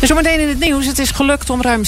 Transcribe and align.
En 0.00 0.06
zometeen 0.06 0.40
in 0.40 0.48
het 0.48 0.58
nieuws. 0.58 0.86
Het 0.86 0.98
is 0.98 1.10
gelukt 1.10 1.50
om 1.50 1.62
ruim 1.62 1.82
70% 1.84 1.86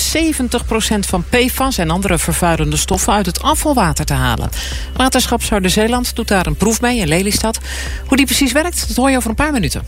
van 0.99 1.25
PFAS 1.29 1.79
en 1.79 1.91
andere 1.91 2.19
vervuilende 2.19 2.77
stoffen 2.77 3.13
uit 3.13 3.27
het 3.27 3.43
afvalwater 3.43 4.05
te 4.05 4.13
halen. 4.13 4.51
Waterschap 4.97 5.43
Zuider-Zeeland 5.43 6.17
doet 6.17 6.29
daar 6.29 6.47
een 6.47 6.57
proef 6.57 6.81
mee 6.81 6.99
in 6.99 7.09
Lelystad. 7.09 7.59
Hoe 8.07 8.17
die 8.17 8.27
precies 8.27 8.53
werkt, 8.53 8.89
dat 8.89 8.97
hoor 8.97 9.11
je 9.11 9.17
over 9.17 9.31
een 9.31 9.37
paar 9.37 9.53
minuten. 9.53 9.83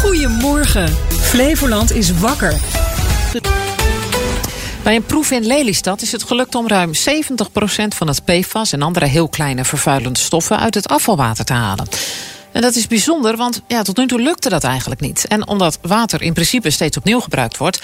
Goedemorgen. 0.00 0.96
Flevoland 1.20 1.92
is 1.92 2.18
wakker. 2.18 2.54
Bij 4.82 4.96
een 4.96 5.04
proef 5.04 5.30
in 5.30 5.46
Lelystad 5.46 6.02
is 6.02 6.12
het 6.12 6.22
gelukt 6.22 6.54
om 6.54 6.68
ruim 6.68 6.90
70% 6.94 6.96
van 7.88 8.08
het 8.08 8.24
PFAS 8.24 8.72
en 8.72 8.82
andere 8.82 9.06
heel 9.06 9.28
kleine 9.28 9.64
vervuilende 9.64 10.18
stoffen 10.18 10.58
uit 10.58 10.74
het 10.74 10.88
afvalwater 10.88 11.44
te 11.44 11.52
halen. 11.52 11.86
En 12.56 12.62
dat 12.62 12.74
is 12.74 12.86
bijzonder, 12.86 13.36
want 13.36 13.60
ja, 13.68 13.82
tot 13.82 13.96
nu 13.96 14.06
toe 14.06 14.20
lukte 14.20 14.48
dat 14.48 14.64
eigenlijk 14.64 15.00
niet. 15.00 15.26
En 15.26 15.48
omdat 15.48 15.78
water 15.82 16.22
in 16.22 16.32
principe 16.32 16.70
steeds 16.70 16.96
opnieuw 16.96 17.20
gebruikt 17.20 17.56
wordt, 17.56 17.82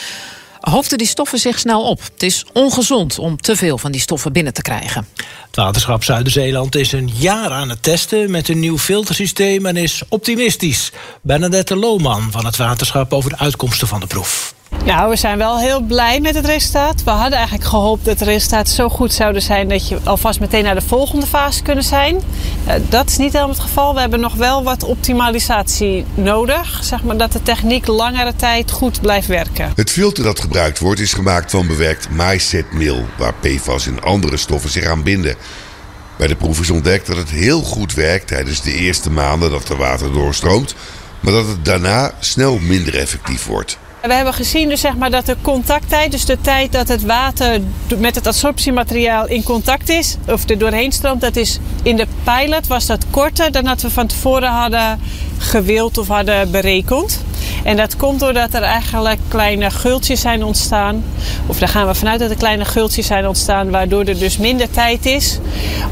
hoofden 0.60 0.98
die 0.98 1.06
stoffen 1.06 1.38
zich 1.38 1.58
snel 1.58 1.82
op. 1.82 2.00
Het 2.12 2.22
is 2.22 2.44
ongezond 2.52 3.18
om 3.18 3.40
te 3.40 3.56
veel 3.56 3.78
van 3.78 3.92
die 3.92 4.00
stoffen 4.00 4.32
binnen 4.32 4.52
te 4.52 4.62
krijgen. 4.62 5.08
Het 5.46 5.56
waterschap 5.56 6.04
Zuider-Zeeland 6.04 6.74
is 6.74 6.92
een 6.92 7.10
jaar 7.14 7.50
aan 7.50 7.68
het 7.68 7.82
testen 7.82 8.30
met 8.30 8.48
een 8.48 8.58
nieuw 8.58 8.78
filtersysteem 8.78 9.66
en 9.66 9.76
is 9.76 10.02
optimistisch. 10.08 10.92
Bernadette 11.22 11.76
Lohman 11.76 12.30
van 12.30 12.44
het 12.44 12.56
waterschap 12.56 13.12
over 13.12 13.30
de 13.30 13.38
uitkomsten 13.38 13.88
van 13.88 14.00
de 14.00 14.06
proef. 14.06 14.54
Nou, 14.84 15.10
we 15.10 15.16
zijn 15.16 15.38
wel 15.38 15.58
heel 15.58 15.80
blij 15.80 16.20
met 16.20 16.34
het 16.34 16.46
resultaat. 16.46 17.04
We 17.04 17.10
hadden 17.10 17.38
eigenlijk 17.38 17.68
gehoopt 17.68 18.04
dat 18.04 18.18
de 18.18 18.24
resultaten 18.24 18.74
zo 18.74 18.88
goed 18.88 19.12
zouden 19.12 19.42
zijn 19.42 19.68
dat 19.68 19.88
je 19.88 19.98
alvast 20.04 20.40
meteen 20.40 20.64
naar 20.64 20.74
de 20.74 20.80
volgende 20.80 21.26
fase 21.26 21.62
kunnen 21.62 21.84
zijn. 21.84 22.20
Uh, 22.68 22.74
dat 22.88 23.08
is 23.08 23.16
niet 23.16 23.32
helemaal 23.32 23.54
het 23.54 23.62
geval. 23.62 23.94
We 23.94 24.00
hebben 24.00 24.20
nog 24.20 24.34
wel 24.34 24.62
wat 24.62 24.84
optimalisatie 24.84 26.04
nodig. 26.14 26.80
Zeg 26.84 27.02
maar 27.02 27.16
dat 27.16 27.32
de 27.32 27.42
techniek 27.42 27.86
langere 27.86 28.36
tijd 28.36 28.70
goed 28.70 29.00
blijft 29.00 29.26
werken. 29.26 29.72
Het 29.74 29.90
filter 29.90 30.24
dat 30.24 30.40
gebruikt 30.40 30.78
wordt 30.78 31.00
is 31.00 31.12
gemaakt 31.12 31.50
van 31.50 31.66
bewerkt 31.66 32.10
maïszetmeel, 32.10 33.04
waar 33.18 33.34
PFAS 33.40 33.86
en 33.86 34.02
andere 34.02 34.36
stoffen 34.36 34.70
zich 34.70 34.86
aan 34.86 35.02
binden. 35.02 35.36
Bij 36.16 36.26
de 36.26 36.36
proef 36.36 36.60
is 36.60 36.70
ontdekt 36.70 37.06
dat 37.06 37.16
het 37.16 37.30
heel 37.30 37.62
goed 37.62 37.94
werkt 37.94 38.26
tijdens 38.26 38.62
de 38.62 38.74
eerste 38.74 39.10
maanden 39.10 39.50
dat 39.50 39.68
er 39.68 39.76
water 39.76 40.12
doorstroomt, 40.12 40.74
maar 41.20 41.32
dat 41.32 41.46
het 41.46 41.64
daarna 41.64 42.14
snel 42.18 42.58
minder 42.58 42.98
effectief 42.98 43.46
wordt. 43.46 43.78
We 44.02 44.14
hebben 44.14 44.34
gezien 44.34 44.68
dus 44.68 44.80
zeg 44.80 44.96
maar 44.96 45.10
dat 45.10 45.26
de 45.26 45.36
contacttijd, 45.42 46.10
dus 46.10 46.24
de 46.24 46.40
tijd 46.40 46.72
dat 46.72 46.88
het 46.88 47.02
water 47.02 47.60
met 47.98 48.14
het 48.14 48.26
absorptiemateriaal 48.26 49.26
in 49.26 49.42
contact 49.42 49.88
is, 49.88 50.16
of 50.28 50.48
er 50.48 50.58
doorheen 50.58 50.92
stroomt, 50.92 51.20
dat 51.20 51.36
is 51.36 51.58
in 51.82 51.96
de 51.96 52.06
pilot 52.24 52.66
was 52.66 52.86
dat 52.86 53.04
korter 53.10 53.52
dan 53.52 53.64
dat 53.64 53.82
we 53.82 53.90
van 53.90 54.06
tevoren 54.06 54.50
hadden 54.50 55.00
gewild 55.38 55.98
of 55.98 56.08
hadden 56.08 56.50
berekend. 56.50 57.24
En 57.64 57.76
dat 57.76 57.96
komt 57.96 58.20
doordat 58.20 58.54
er 58.54 58.62
eigenlijk 58.62 59.20
kleine 59.28 59.70
gultjes 59.70 60.20
zijn 60.20 60.44
ontstaan. 60.44 61.04
Of 61.46 61.58
daar 61.58 61.68
gaan 61.68 61.86
we 61.86 61.94
vanuit 61.94 62.20
dat 62.20 62.30
er 62.30 62.36
kleine 62.36 62.64
gultjes 62.64 63.06
zijn 63.06 63.26
ontstaan, 63.26 63.70
waardoor 63.70 64.04
er 64.04 64.18
dus 64.18 64.38
minder 64.38 64.70
tijd 64.70 65.06
is 65.06 65.38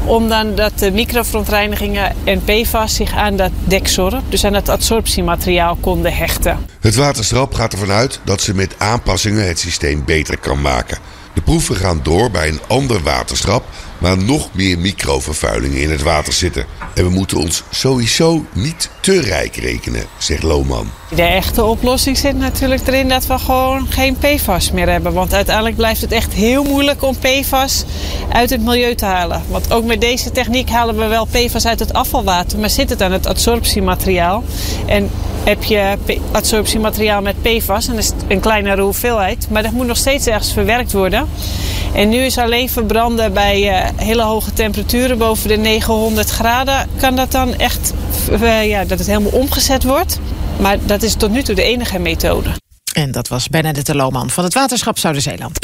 om 0.05 0.27
dan 0.29 0.55
dat 0.55 0.79
de 0.79 0.91
microverontreinigingen 0.91 2.15
en 2.23 2.43
PFAS 2.43 2.95
zich 2.95 3.15
aan 3.15 3.35
dat 3.35 3.51
dekzorp, 3.63 4.21
dus 4.29 4.45
aan 4.45 4.53
het 4.53 4.69
absorptiemateriaal 4.69 5.77
konden 5.79 6.13
hechten. 6.13 6.65
Het 6.79 6.95
waterstrap 6.95 7.53
gaat 7.53 7.73
ervan 7.73 7.91
uit 7.91 8.19
dat 8.23 8.41
ze 8.41 8.55
met 8.55 8.75
aanpassingen 8.77 9.47
het 9.47 9.59
systeem 9.59 10.05
beter 10.05 10.37
kan 10.37 10.61
maken. 10.61 10.97
De 11.33 11.41
proeven 11.41 11.75
gaan 11.75 11.99
door 12.03 12.31
bij 12.31 12.47
een 12.47 12.61
ander 12.67 13.01
waterschap 13.03 13.63
waar 14.01 14.17
nog 14.17 14.49
meer 14.53 14.79
microvervuilingen 14.79 15.81
in 15.81 15.91
het 15.91 16.01
water 16.01 16.33
zitten. 16.33 16.65
En 16.93 17.03
we 17.03 17.09
moeten 17.09 17.37
ons 17.37 17.63
sowieso 17.69 18.45
niet 18.53 18.89
te 18.99 19.21
rijk 19.21 19.55
rekenen, 19.55 20.05
zegt 20.17 20.43
Lohman. 20.43 20.91
De 21.15 21.21
echte 21.21 21.63
oplossing 21.63 22.17
zit 22.17 22.37
natuurlijk 22.37 22.87
erin 22.87 23.09
dat 23.09 23.25
we 23.27 23.39
gewoon 23.39 23.87
geen 23.89 24.17
PFAS 24.17 24.71
meer 24.71 24.89
hebben. 24.89 25.13
Want 25.13 25.33
uiteindelijk 25.33 25.75
blijft 25.75 26.01
het 26.01 26.11
echt 26.11 26.33
heel 26.33 26.63
moeilijk 26.63 27.03
om 27.03 27.15
PFAS 27.19 27.83
uit 28.31 28.49
het 28.49 28.61
milieu 28.61 28.95
te 28.95 29.05
halen. 29.05 29.43
Want 29.47 29.73
ook 29.73 29.85
met 29.85 30.01
deze 30.01 30.31
techniek 30.31 30.69
halen 30.69 30.97
we 30.97 31.05
wel 31.05 31.25
PFAS 31.25 31.65
uit 31.65 31.79
het 31.79 31.93
afvalwater, 31.93 32.59
maar 32.59 32.69
zit 32.69 32.89
het 32.89 33.01
aan 33.01 33.11
het 33.11 33.27
absorptiemateriaal. 33.27 34.43
En 34.85 35.09
heb 35.43 35.63
je 35.63 35.97
absorptiemateriaal 36.31 37.21
met 37.21 37.41
PFAS, 37.41 37.87
en 37.87 37.95
dat 37.95 38.03
is 38.03 38.11
een 38.27 38.39
kleinere 38.39 38.81
hoeveelheid, 38.81 39.47
maar 39.49 39.63
dat 39.63 39.71
moet 39.71 39.87
nog 39.87 39.97
steeds 39.97 40.27
ergens 40.27 40.53
verwerkt 40.53 40.91
worden. 40.91 41.29
En 41.93 42.09
nu 42.09 42.17
is 42.17 42.37
alleen 42.37 42.69
verbranden 42.69 43.33
bij 43.33 43.61
uh, 43.61 43.89
hele 43.95 44.23
hoge 44.23 44.53
temperaturen, 44.53 45.17
boven 45.17 45.47
de 45.47 45.57
900 45.57 46.29
graden, 46.29 46.89
kan 46.97 47.15
dat 47.15 47.31
dan 47.31 47.55
echt, 47.55 47.93
uh, 48.31 48.67
ja, 48.67 48.85
dat 48.85 48.97
het 48.97 49.07
helemaal 49.07 49.31
omgezet 49.31 49.83
wordt. 49.83 50.19
Maar 50.59 50.77
dat 50.85 51.03
is 51.03 51.15
tot 51.15 51.31
nu 51.31 51.43
toe 51.43 51.55
de 51.55 51.63
enige 51.63 51.99
methode. 51.99 52.49
En 52.93 53.11
dat 53.11 53.27
was 53.27 53.49
Bernadette 53.49 53.95
Lohman 53.95 54.29
van 54.29 54.43
het 54.43 54.53
Waterschap 54.53 54.97
Zuider-Zeeland. 54.97 55.59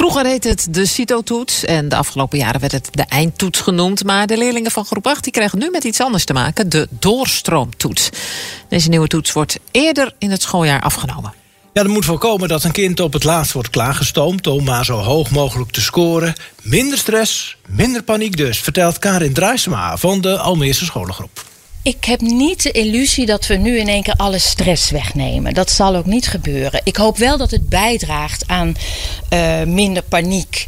Vroeger 0.00 0.26
heette 0.26 0.48
het 0.48 0.66
de 0.70 0.86
CITO-toets 0.86 1.64
en 1.64 1.88
de 1.88 1.96
afgelopen 1.96 2.38
jaren 2.38 2.60
werd 2.60 2.72
het 2.72 2.88
de 2.90 3.02
eindtoets 3.02 3.60
genoemd. 3.60 4.04
Maar 4.04 4.26
de 4.26 4.36
leerlingen 4.36 4.70
van 4.70 4.84
groep 4.84 5.06
8 5.06 5.24
die 5.24 5.32
krijgen 5.32 5.58
nu 5.58 5.70
met 5.70 5.84
iets 5.84 6.00
anders 6.00 6.24
te 6.24 6.32
maken, 6.32 6.68
de 6.68 6.88
doorstroomtoets. 6.90 8.10
Deze 8.68 8.88
nieuwe 8.88 9.06
toets 9.06 9.32
wordt 9.32 9.58
eerder 9.70 10.14
in 10.18 10.30
het 10.30 10.42
schooljaar 10.42 10.80
afgenomen. 10.80 11.32
Ja, 11.72 11.82
er 11.82 11.90
moet 11.90 12.04
voorkomen 12.04 12.48
dat 12.48 12.64
een 12.64 12.72
kind 12.72 13.00
op 13.00 13.12
het 13.12 13.24
laatst 13.24 13.52
wordt 13.52 13.70
klaargestoomd 13.70 14.46
om 14.46 14.64
maar 14.64 14.84
zo 14.84 14.96
hoog 14.98 15.30
mogelijk 15.30 15.70
te 15.70 15.80
scoren. 15.80 16.34
Minder 16.62 16.98
stress, 16.98 17.56
minder 17.66 18.02
paniek 18.02 18.36
dus, 18.36 18.60
vertelt 18.60 18.98
Karin 18.98 19.32
Druisema 19.32 19.96
van 19.96 20.20
de 20.20 20.38
Almeerse 20.38 20.84
scholengroep. 20.84 21.49
Ik 21.82 22.04
heb 22.04 22.20
niet 22.20 22.62
de 22.62 22.70
illusie 22.70 23.26
dat 23.26 23.46
we 23.46 23.54
nu 23.54 23.78
in 23.78 23.88
één 23.88 24.02
keer 24.02 24.14
alle 24.14 24.38
stress 24.38 24.90
wegnemen. 24.90 25.54
Dat 25.54 25.70
zal 25.70 25.96
ook 25.96 26.06
niet 26.06 26.26
gebeuren. 26.26 26.80
Ik 26.84 26.96
hoop 26.96 27.16
wel 27.16 27.36
dat 27.36 27.50
het 27.50 27.68
bijdraagt 27.68 28.46
aan 28.46 28.74
uh, 29.32 29.62
minder 29.62 30.02
paniek. 30.02 30.64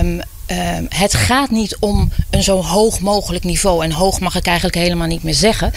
Um, 0.00 0.16
uh, 0.16 0.78
het 0.88 1.14
gaat 1.14 1.50
niet 1.50 1.76
om 1.80 2.12
een 2.30 2.42
zo 2.42 2.62
hoog 2.62 3.00
mogelijk 3.00 3.44
niveau. 3.44 3.84
En 3.84 3.92
hoog 3.92 4.20
mag 4.20 4.36
ik 4.36 4.46
eigenlijk 4.46 4.76
helemaal 4.76 5.06
niet 5.06 5.22
meer 5.22 5.34
zeggen. 5.34 5.72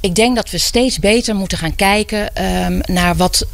Ik 0.00 0.14
denk 0.14 0.36
dat 0.36 0.50
we 0.50 0.58
steeds 0.58 0.98
beter 0.98 1.34
moeten 1.34 1.58
gaan 1.58 1.76
kijken 1.76 2.44
um, 2.44 2.80
naar 2.84 3.16
wat, 3.16 3.46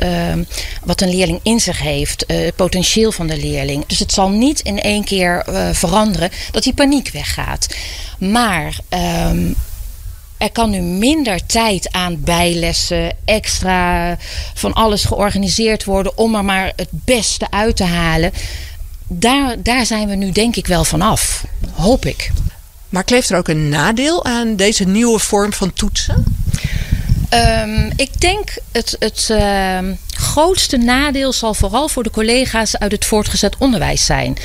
wat 0.85 1.01
een 1.01 1.11
leerling 1.11 1.41
in 1.43 1.61
zich 1.61 1.81
heeft. 1.81 2.25
Uh, 2.27 2.45
het 2.45 2.57
potentieel 2.57 3.12
van 3.12 3.27
de 3.27 3.37
leerling. 3.37 3.87
Dus 3.87 3.99
het 3.99 4.12
zal 4.12 4.29
niet 4.29 4.61
in 4.61 4.81
één 4.81 5.05
keer 5.05 5.47
uh, 5.49 5.69
veranderen 5.73 6.31
dat 6.51 6.62
die 6.62 6.75
paniek 6.75 7.11
weggaat. 7.11 7.75
Maar 8.19 8.79
er 10.43 10.51
kan 10.51 10.71
nu 10.71 10.81
minder 10.81 11.47
tijd 11.47 11.93
aan 11.93 12.21
bijlessen, 12.21 13.17
extra 13.25 14.17
van 14.55 14.73
alles 14.73 15.05
georganiseerd 15.05 15.85
worden 15.85 16.19
om 16.19 16.35
er 16.35 16.45
maar 16.45 16.73
het 16.77 16.89
beste 16.91 17.51
uit 17.51 17.77
te 17.77 17.85
halen. 17.85 18.33
Daar, 19.07 19.63
daar 19.63 19.87
zijn 19.87 20.09
we 20.09 20.15
nu 20.15 20.31
denk 20.31 20.57
ik 20.57 20.67
wel 20.67 20.85
vanaf. 20.85 21.45
Hoop 21.75 22.07
ik. 22.07 22.31
Maar 22.89 23.05
kleeft 23.05 23.31
er 23.31 23.37
ook 23.37 23.49
een 23.49 23.69
nadeel 23.69 24.25
aan 24.25 24.57
deze 24.57 24.85
nieuwe 24.85 25.19
vorm 25.19 25.53
van 25.53 25.73
toetsen? 25.73 26.25
Um, 27.35 27.91
ik 27.97 28.21
denk 28.21 28.55
het, 28.73 28.97
het 28.99 29.29
uh, 29.31 29.79
grootste 30.07 30.77
nadeel 30.77 31.33
zal 31.33 31.55
vooral 31.55 31.89
voor 31.89 32.03
de 32.03 32.11
collega's 32.11 32.77
uit 32.77 32.93
het 32.93 33.05
voortgezet 33.05 33.57
onderwijs 33.59 34.05
zijn. 34.05 34.37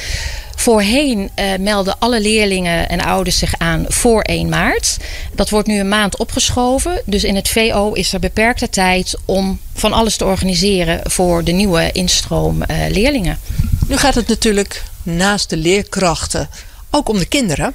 Voorheen 0.59 1.19
uh, 1.19 1.45
melden 1.59 1.99
alle 1.99 2.21
leerlingen 2.21 2.89
en 2.89 3.01
ouders 3.01 3.37
zich 3.37 3.53
aan 3.57 3.85
voor 3.87 4.21
1 4.21 4.49
maart. 4.49 4.97
Dat 5.35 5.49
wordt 5.49 5.67
nu 5.67 5.79
een 5.79 5.87
maand 5.87 6.17
opgeschoven. 6.17 7.01
Dus 7.05 7.23
in 7.23 7.35
het 7.35 7.49
VO 7.49 7.91
is 7.93 8.13
er 8.13 8.19
beperkte 8.19 8.69
tijd 8.69 9.17
om 9.25 9.59
van 9.73 9.93
alles 9.93 10.17
te 10.17 10.25
organiseren 10.25 11.11
voor 11.11 11.43
de 11.43 11.51
nieuwe 11.51 11.91
instroom 11.91 12.61
uh, 12.61 12.77
leerlingen. 12.89 13.39
Nu 13.87 13.97
gaat 13.97 14.15
het 14.15 14.27
natuurlijk 14.27 14.83
naast 15.03 15.49
de 15.49 15.57
leerkrachten 15.57 16.49
ook 16.89 17.09
om 17.09 17.17
de 17.17 17.25
kinderen. 17.25 17.73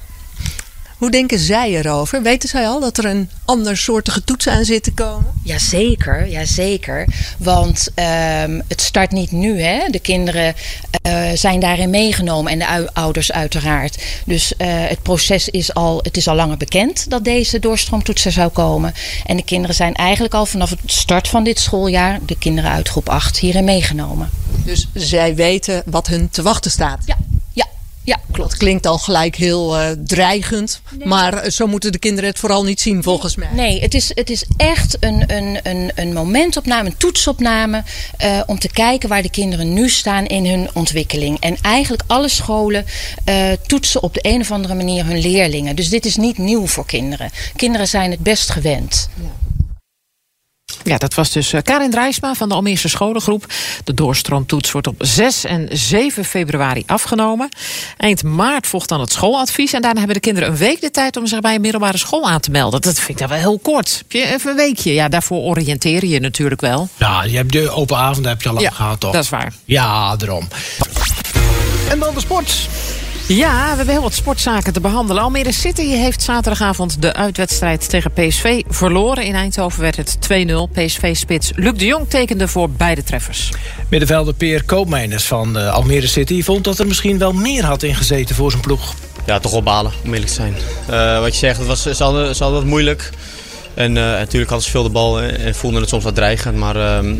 Hoe 1.03 1.11
denken 1.11 1.39
zij 1.39 1.71
erover? 1.71 2.21
Weten 2.21 2.49
zij 2.49 2.67
al 2.67 2.79
dat 2.79 2.97
er 2.97 3.05
een 3.05 3.29
ander 3.45 3.77
soortige 3.77 4.23
toets 4.23 4.47
aan 4.47 4.65
zit 4.65 4.83
te 4.83 4.93
komen? 4.93 5.25
Jazeker, 5.43 6.27
jazeker. 6.27 7.07
Want 7.37 7.87
um, 7.95 8.61
het 8.67 8.81
start 8.81 9.11
niet 9.11 9.31
nu. 9.31 9.61
Hè? 9.61 9.89
De 9.89 9.99
kinderen 9.99 10.55
uh, 11.07 11.31
zijn 11.33 11.59
daarin 11.59 11.89
meegenomen 11.89 12.51
en 12.51 12.59
de 12.59 12.93
ouders 12.93 13.31
uiteraard. 13.31 14.03
Dus 14.25 14.53
uh, 14.57 14.67
het 14.67 15.01
proces 15.01 15.49
is 15.49 15.73
al, 15.73 15.99
het 16.03 16.17
is 16.17 16.27
al 16.27 16.35
langer 16.35 16.57
bekend 16.57 17.09
dat 17.09 17.23
deze 17.23 17.59
doorstroomtoets 17.59 18.25
er 18.25 18.31
zou 18.31 18.49
komen. 18.49 18.93
En 19.25 19.35
de 19.35 19.43
kinderen 19.43 19.75
zijn 19.75 19.93
eigenlijk 19.93 20.33
al 20.33 20.45
vanaf 20.45 20.69
het 20.69 20.79
start 20.85 21.27
van 21.27 21.43
dit 21.43 21.59
schooljaar, 21.59 22.19
de 22.25 22.37
kinderen 22.37 22.71
uit 22.71 22.89
groep 22.89 23.09
8, 23.09 23.39
hierin 23.39 23.63
meegenomen. 23.63 24.29
Dus 24.65 24.87
zij 24.93 25.35
weten 25.35 25.83
wat 25.85 26.07
hun 26.07 26.29
te 26.29 26.41
wachten 26.41 26.71
staat? 26.71 26.99
Ja. 27.05 27.17
Ja, 28.03 28.19
klopt. 28.31 28.49
Het 28.49 28.59
klinkt 28.59 28.85
al 28.85 28.97
gelijk 28.97 29.35
heel 29.35 29.79
uh, 29.79 29.89
dreigend. 30.05 30.81
Nee. 30.97 31.07
Maar 31.07 31.51
zo 31.51 31.67
moeten 31.67 31.91
de 31.91 31.97
kinderen 31.97 32.29
het 32.29 32.39
vooral 32.39 32.63
niet 32.63 32.81
zien, 32.81 33.03
volgens 33.03 33.35
mij. 33.35 33.49
Nee, 33.53 33.81
het 33.81 33.93
is, 33.93 34.11
het 34.13 34.29
is 34.29 34.45
echt 34.57 34.97
een, 34.99 35.23
een, 35.35 35.59
een, 35.63 35.91
een 35.95 36.13
momentopname, 36.13 36.89
een 36.89 36.97
toetsopname. 36.97 37.83
Uh, 38.23 38.41
om 38.45 38.59
te 38.59 38.69
kijken 38.69 39.09
waar 39.09 39.21
de 39.21 39.29
kinderen 39.29 39.73
nu 39.73 39.89
staan 39.89 40.25
in 40.25 40.45
hun 40.45 40.69
ontwikkeling. 40.73 41.39
En 41.39 41.57
eigenlijk 41.61 42.03
alle 42.07 42.29
scholen 42.29 42.85
uh, 43.29 43.51
toetsen 43.65 44.03
op 44.03 44.13
de 44.13 44.19
een 44.21 44.41
of 44.41 44.51
andere 44.51 44.75
manier 44.75 45.05
hun 45.05 45.19
leerlingen. 45.19 45.75
Dus 45.75 45.89
dit 45.89 46.05
is 46.05 46.15
niet 46.15 46.37
nieuw 46.37 46.67
voor 46.67 46.85
kinderen. 46.85 47.31
Kinderen 47.55 47.87
zijn 47.87 48.11
het 48.11 48.19
best 48.19 48.49
gewend. 48.49 49.09
Ja. 49.15 49.42
Ja, 50.83 50.97
dat 50.97 51.13
was 51.13 51.31
dus 51.31 51.53
eh, 51.53 51.61
Karin 51.61 51.91
Drijsma 51.91 52.33
van 52.33 52.49
de 52.49 52.55
Almeerse 52.55 52.89
scholengroep. 52.89 53.45
De 53.83 53.93
doorstroomtoets 53.93 54.71
wordt 54.71 54.87
op 54.87 54.95
6 54.97 55.43
en 55.45 55.67
7 55.71 56.25
februari 56.25 56.83
afgenomen. 56.85 57.49
Eind 57.97 58.23
maart 58.23 58.67
volgt 58.67 58.89
dan 58.89 58.99
het 58.99 59.11
schooladvies. 59.11 59.73
En 59.73 59.81
daarna 59.81 59.97
hebben 59.97 60.15
de 60.15 60.21
kinderen 60.21 60.49
een 60.49 60.57
week 60.57 60.81
de 60.81 60.91
tijd 60.91 61.17
om 61.17 61.27
zich 61.27 61.39
bij 61.39 61.55
een 61.55 61.61
middelbare 61.61 61.97
school 61.97 62.29
aan 62.29 62.39
te 62.39 62.51
melden. 62.51 62.81
Dat 62.81 62.95
vind 62.95 63.09
ik 63.09 63.17
dan 63.17 63.27
wel 63.27 63.37
heel 63.37 63.59
kort. 63.59 64.03
Even 64.09 64.49
een 64.49 64.55
weekje. 64.55 64.93
Ja, 64.93 65.07
daarvoor 65.09 65.41
oriënteer 65.41 66.05
je 66.05 66.09
je 66.09 66.19
natuurlijk 66.19 66.61
wel. 66.61 66.89
Ja, 66.97 67.23
je 67.23 67.35
hebt 67.35 67.51
de 67.51 67.69
open 67.69 67.97
avond 67.97 68.25
heb 68.25 68.41
je 68.41 68.47
al 68.49 68.53
lang 68.55 68.67
Ja, 68.67 68.73
gehad, 68.73 68.99
toch? 68.99 69.11
dat 69.13 69.23
is 69.23 69.29
waar. 69.29 69.53
Ja, 69.65 70.15
daarom. 70.15 70.47
En 71.89 71.99
dan 71.99 72.13
de 72.13 72.19
sport. 72.19 72.67
Ja, 73.27 73.69
we 73.69 73.75
hebben 73.75 73.93
heel 73.93 74.01
wat 74.01 74.13
sportzaken 74.13 74.73
te 74.73 74.81
behandelen. 74.81 75.23
Almere 75.23 75.51
City 75.51 75.85
heeft 75.85 76.21
zaterdagavond 76.21 77.01
de 77.01 77.13
uitwedstrijd 77.13 77.89
tegen 77.89 78.11
PSV 78.11 78.61
verloren. 78.67 79.25
In 79.25 79.35
Eindhoven 79.35 79.81
werd 79.81 79.95
het 79.95 80.17
2-0. 80.19 80.53
PSV-spits 80.71 81.51
Luc 81.55 81.73
de 81.73 81.85
Jong 81.85 82.09
tekende 82.09 82.47
voor 82.47 82.69
beide 82.69 83.03
treffers. 83.03 83.51
Middenvelder 83.89 84.33
Peer 84.33 84.63
Koopmeiners 84.63 85.25
van 85.25 85.57
eh, 85.57 85.73
Almere 85.73 86.07
City 86.07 86.43
vond 86.43 86.63
dat 86.63 86.79
er 86.79 86.87
misschien 86.87 87.17
wel 87.17 87.33
meer 87.33 87.65
had 87.65 87.83
ingezeten 87.83 88.35
voor 88.35 88.51
zijn 88.51 88.63
ploeg. 88.63 88.93
Ja, 89.25 89.39
toch 89.39 89.51
wel 89.51 89.63
balen, 89.63 89.91
om 90.03 90.13
eerlijk 90.13 90.27
te 90.27 90.33
zijn. 90.33 90.55
Eh, 90.89 91.19
wat 91.19 91.33
je 91.33 91.39
zegt, 91.39 91.57
het 91.57 91.67
was, 91.67 91.81
ze, 91.81 92.03
hadden, 92.03 92.35
ze 92.35 92.43
hadden 92.43 92.61
het 92.61 92.69
moeilijk. 92.69 93.09
En 93.73 93.97
eh, 93.97 94.03
natuurlijk 94.03 94.51
hadden 94.51 94.67
ze 94.67 94.71
veel 94.71 94.83
de 94.83 94.89
bal 94.89 95.21
en, 95.21 95.39
en 95.39 95.55
voelden 95.55 95.81
het 95.81 95.89
soms 95.89 96.03
wat 96.03 96.15
dreigend. 96.15 96.57
Maar, 96.57 96.75
ehm, 96.75 97.15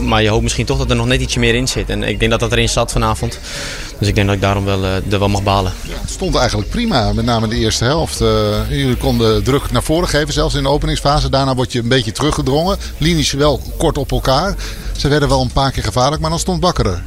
maar 0.00 0.22
je 0.22 0.28
hoopt 0.28 0.42
misschien 0.42 0.66
toch 0.66 0.78
dat 0.78 0.90
er 0.90 0.96
nog 0.96 1.06
net 1.06 1.20
ietsje 1.20 1.38
meer 1.38 1.54
in 1.54 1.68
zit. 1.68 1.90
En 1.90 2.02
ik 2.02 2.18
denk 2.18 2.30
dat 2.30 2.40
dat 2.40 2.52
erin 2.52 2.68
zat 2.68 2.92
vanavond. 2.92 3.38
Dus 3.98 4.08
ik 4.08 4.14
denk 4.14 4.26
dat 4.26 4.36
ik 4.36 4.42
daarom 4.42 4.64
wel, 4.64 4.84
eh, 4.84 5.12
er 5.12 5.18
wel 5.18 5.28
mag 5.28 5.42
balen. 5.42 5.72
Het 5.88 6.10
stond 6.10 6.34
eigenlijk 6.34 6.70
prima, 6.70 7.12
met 7.12 7.24
name 7.24 7.48
de 7.48 7.56
eerste 7.56 7.84
helft. 7.84 8.20
Eh, 8.20 8.28
jullie 8.68 8.96
konden 8.96 9.42
druk 9.44 9.70
naar 9.70 9.82
voren 9.82 10.08
geven, 10.08 10.32
zelfs 10.32 10.54
in 10.54 10.62
de 10.62 10.68
openingsfase. 10.68 11.30
Daarna 11.30 11.54
word 11.54 11.72
je 11.72 11.78
een 11.78 11.88
beetje 11.88 12.12
teruggedrongen. 12.12 12.78
Linies 12.98 13.32
wel 13.32 13.60
kort 13.78 13.98
op 13.98 14.10
elkaar. 14.10 14.54
Ze 14.96 15.08
werden 15.08 15.28
wel 15.28 15.40
een 15.40 15.52
paar 15.52 15.70
keer 15.70 15.82
gevaarlijk, 15.82 16.20
maar 16.20 16.30
dan 16.30 16.38
stond 16.38 16.60
Bakker 16.60 16.86
er. 16.86 17.02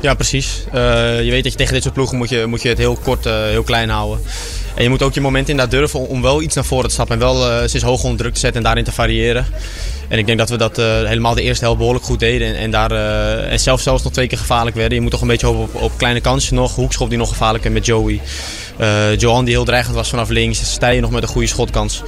Ja, 0.00 0.14
precies. 0.14 0.64
Eh, 0.72 1.24
je 1.24 1.30
weet 1.30 1.42
dat 1.42 1.52
je 1.52 1.58
tegen 1.58 1.74
dit 1.74 1.82
soort 1.82 1.94
ploegen 1.94 2.16
moet 2.16 2.28
je, 2.28 2.46
moet 2.46 2.62
je 2.62 2.68
het 2.68 2.78
heel 2.78 2.98
kort, 3.02 3.24
heel 3.24 3.62
klein 3.62 3.88
houden. 3.88 4.20
En 4.74 4.82
je 4.82 4.88
moet 4.88 5.02
ook 5.02 5.14
je 5.14 5.20
moment 5.20 5.48
inderdaad 5.48 5.74
durven 5.74 6.08
om, 6.08 6.22
wel 6.22 6.42
iets 6.42 6.54
naar 6.54 6.64
voren 6.64 6.88
te 6.88 6.94
stappen. 6.94 7.14
En 7.14 7.20
wel 7.20 7.50
uh, 7.50 7.66
steeds 7.66 7.84
hoog 7.84 8.02
onder 8.02 8.18
druk 8.18 8.34
te 8.34 8.40
zetten 8.40 8.58
en 8.58 8.66
daarin 8.66 8.84
te 8.84 8.92
variëren. 8.92 9.46
En 10.08 10.18
ik 10.18 10.26
denk 10.26 10.38
dat 10.38 10.48
we 10.48 10.56
dat 10.56 10.78
uh, 10.78 10.84
helemaal 10.84 11.34
de 11.34 11.42
eerste 11.42 11.64
helft 11.64 11.78
behoorlijk 11.78 12.04
goed 12.04 12.20
deden. 12.20 12.48
En, 12.48 12.56
en, 12.56 12.70
daar, 12.70 12.92
uh, 12.92 13.52
en 13.52 13.60
zelf 13.60 13.80
zelfs 13.80 14.02
nog 14.02 14.12
twee 14.12 14.26
keer 14.26 14.38
gevaarlijk 14.38 14.76
werden. 14.76 14.94
Je 14.94 15.00
moet 15.00 15.10
toch 15.10 15.20
een 15.20 15.28
beetje 15.28 15.46
hopen 15.46 15.62
op, 15.62 15.82
op 15.82 15.92
kleine 15.96 16.20
kansjes 16.20 16.50
nog. 16.50 16.74
Hoekschop 16.74 17.08
die 17.08 17.18
nog 17.18 17.28
gevaarlijk 17.28 17.64
en 17.64 17.72
met 17.72 17.86
Joey. 17.86 18.20
Johan 19.16 19.44
die 19.44 19.54
heel 19.54 19.64
dreigend 19.64 19.94
was 19.94 20.08
vanaf 20.08 20.28
links. 20.28 20.72
Stijen 20.72 21.02
nog 21.02 21.10
met 21.10 21.22
een 21.22 21.28
goede 21.28 21.48
schotkans. 21.48 22.02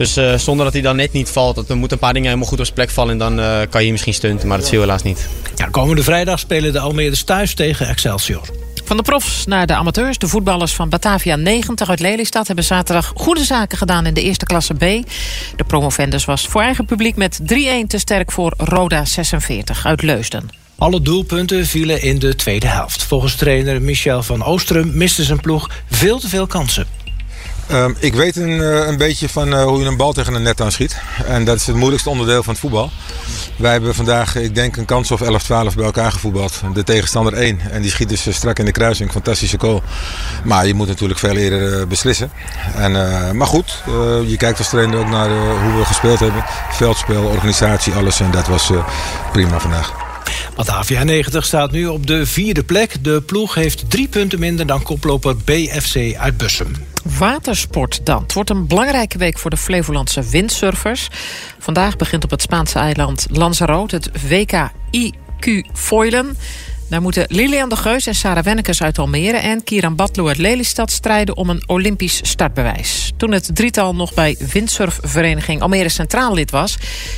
Dus 0.00 0.16
uh, 0.16 0.34
zonder 0.34 0.64
dat 0.64 0.72
hij 0.72 0.82
dan 0.82 0.96
net 0.96 1.12
niet 1.12 1.28
valt, 1.28 1.56
er 1.68 1.76
moeten 1.76 1.96
een 1.96 2.02
paar 2.02 2.12
dingen 2.12 2.28
helemaal 2.28 2.48
goed 2.48 2.58
op 2.58 2.64
zijn 2.64 2.76
plek 2.76 2.90
vallen. 2.90 3.12
En 3.12 3.18
dan 3.18 3.38
uh, 3.38 3.58
kan 3.70 3.84
je 3.84 3.90
misschien 3.90 4.14
stunten, 4.14 4.48
maar 4.48 4.58
dat 4.58 4.66
zie 4.66 4.76
je 4.76 4.82
helaas 4.84 5.02
niet. 5.02 5.28
Ja, 5.54 5.66
komende 5.66 6.02
vrijdag 6.02 6.38
spelen 6.38 6.72
de 6.72 6.78
Almeerders 6.78 7.22
thuis 7.22 7.54
tegen 7.54 7.88
Excelsior. 7.88 8.69
Van 8.90 8.98
de 8.98 9.04
profs 9.04 9.46
naar 9.46 9.66
de 9.66 9.74
amateurs. 9.74 10.18
De 10.18 10.28
voetballers 10.28 10.74
van 10.74 10.88
Batavia 10.88 11.36
90 11.36 11.88
uit 11.88 12.00
Lelystad 12.00 12.46
hebben 12.46 12.64
zaterdag 12.64 13.12
goede 13.14 13.44
zaken 13.44 13.78
gedaan 13.78 14.06
in 14.06 14.14
de 14.14 14.22
eerste 14.22 14.44
klasse 14.44 14.74
B. 14.74 14.78
De 15.56 15.64
promovendus 15.66 16.24
was 16.24 16.46
voor 16.46 16.60
eigen 16.60 16.84
publiek 16.84 17.16
met 17.16 17.40
3-1 17.42 17.44
te 17.86 17.98
sterk 17.98 18.32
voor 18.32 18.54
Roda 18.56 19.04
46 19.04 19.86
uit 19.86 20.02
Leusden. 20.02 20.48
Alle 20.78 21.02
doelpunten 21.02 21.66
vielen 21.66 22.02
in 22.02 22.18
de 22.18 22.36
tweede 22.36 22.66
helft. 22.66 23.02
Volgens 23.02 23.34
trainer 23.34 23.82
Michel 23.82 24.22
van 24.22 24.44
Oostrum 24.44 24.96
miste 24.96 25.24
zijn 25.24 25.40
ploeg 25.40 25.70
veel 25.90 26.18
te 26.18 26.28
veel 26.28 26.46
kansen. 26.46 26.86
Um, 27.72 27.96
ik 27.98 28.14
weet 28.14 28.36
een, 28.36 28.48
uh, 28.48 28.86
een 28.86 28.96
beetje 28.96 29.28
van 29.28 29.48
uh, 29.48 29.62
hoe 29.62 29.80
je 29.80 29.86
een 29.86 29.96
bal 29.96 30.12
tegen 30.12 30.34
een 30.34 30.42
net 30.42 30.60
aanschiet. 30.60 30.96
En 31.26 31.44
dat 31.44 31.56
is 31.56 31.66
het 31.66 31.76
moeilijkste 31.76 32.10
onderdeel 32.10 32.42
van 32.42 32.52
het 32.52 32.62
voetbal. 32.62 32.90
Wij 33.56 33.72
hebben 33.72 33.94
vandaag, 33.94 34.36
ik 34.36 34.54
denk, 34.54 34.76
een 34.76 34.84
kans 34.84 35.10
of 35.10 35.20
11, 35.20 35.42
12 35.42 35.74
bij 35.74 35.84
elkaar 35.84 36.12
gevoetbald. 36.12 36.60
De 36.74 36.84
tegenstander 36.84 37.32
1. 37.32 37.60
En 37.70 37.82
die 37.82 37.90
schiet 37.90 38.08
dus 38.08 38.34
strak 38.34 38.58
in 38.58 38.64
de 38.64 38.72
kruising. 38.72 39.10
Fantastische 39.10 39.58
goal. 39.58 39.82
Maar 40.44 40.66
je 40.66 40.74
moet 40.74 40.88
natuurlijk 40.88 41.18
veel 41.18 41.36
eerder 41.36 41.86
beslissen. 41.86 42.30
En, 42.74 42.92
maar 43.36 43.46
goed, 43.46 43.82
je 44.26 44.36
kijkt 44.36 44.58
als 44.58 44.68
trainer 44.68 44.98
ook 44.98 45.08
naar 45.08 45.28
hoe 45.62 45.78
we 45.78 45.84
gespeeld 45.84 46.20
hebben. 46.20 46.44
Veldspel, 46.70 47.24
organisatie, 47.24 47.92
alles. 47.92 48.20
En 48.20 48.30
dat 48.30 48.46
was 48.46 48.70
prima 49.32 49.60
vandaag. 49.60 50.09
Batavia 50.66 51.04
90 51.04 51.44
staat 51.44 51.70
nu 51.70 51.86
op 51.86 52.06
de 52.06 52.26
vierde 52.26 52.64
plek. 52.64 53.04
De 53.04 53.22
ploeg 53.22 53.54
heeft 53.54 53.90
drie 53.90 54.08
punten 54.08 54.38
minder 54.38 54.66
dan 54.66 54.82
koploper 54.82 55.36
BFC 55.36 56.16
uit 56.16 56.36
Bussum. 56.36 56.72
Watersport 57.18 58.00
dan. 58.06 58.22
Het 58.22 58.32
wordt 58.32 58.50
een 58.50 58.66
belangrijke 58.66 59.18
week 59.18 59.38
voor 59.38 59.50
de 59.50 59.56
Flevolandse 59.56 60.22
windsurfers. 60.22 61.08
Vandaag 61.58 61.96
begint 61.96 62.24
op 62.24 62.30
het 62.30 62.42
Spaanse 62.42 62.78
eiland 62.78 63.26
Lanzarote 63.30 63.96
het 63.96 64.10
WK 64.28 64.70
IQ 64.90 65.70
Foilen. 65.72 66.36
Daar 66.90 67.02
moeten 67.02 67.24
Lilian 67.28 67.68
de 67.68 67.76
Geus 67.76 68.06
en 68.06 68.14
Sarah 68.14 68.44
Wennekes 68.44 68.82
uit 68.82 68.98
Almere... 68.98 69.36
en 69.36 69.64
Kieran 69.64 69.96
Batlo 69.96 70.28
uit 70.28 70.38
Lelystad 70.38 70.90
strijden 70.90 71.36
om 71.36 71.50
een 71.50 71.62
Olympisch 71.66 72.20
startbewijs. 72.22 73.12
Toen 73.16 73.32
het 73.32 73.50
drietal 73.54 73.94
nog 73.94 74.14
bij 74.14 74.36
windsurfvereniging 74.52 75.60
Almere 75.60 75.88
Centraal 75.88 76.34
lid 76.34 76.50
was... 76.50 76.76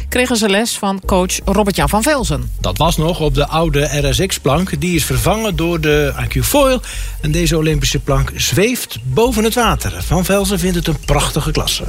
kregen 0.09 0.37
ze 0.37 0.49
les 0.49 0.79
van 0.79 1.03
coach 1.07 1.39
Robert-Jan 1.45 1.89
van 1.89 2.03
Velzen. 2.03 2.51
Dat 2.61 2.79
was 2.79 2.97
nog 2.97 3.21
op 3.21 3.35
de 3.35 3.47
oude 3.47 4.09
RSX-plank. 4.09 4.81
Die 4.81 4.95
is 4.95 5.05
vervangen 5.05 5.57
door 5.57 5.81
de 5.81 6.15
IQ 6.25 6.39
Foil. 6.39 6.81
En 7.21 7.31
deze 7.31 7.57
Olympische 7.57 7.99
plank 7.99 8.33
zweeft 8.37 8.99
boven 9.03 9.45
het 9.45 9.55
water. 9.55 10.03
Van 10.03 10.25
Velzen 10.25 10.59
vindt 10.59 10.77
het 10.77 10.87
een 10.87 11.01
prachtige 11.05 11.51
klasse. 11.51 11.85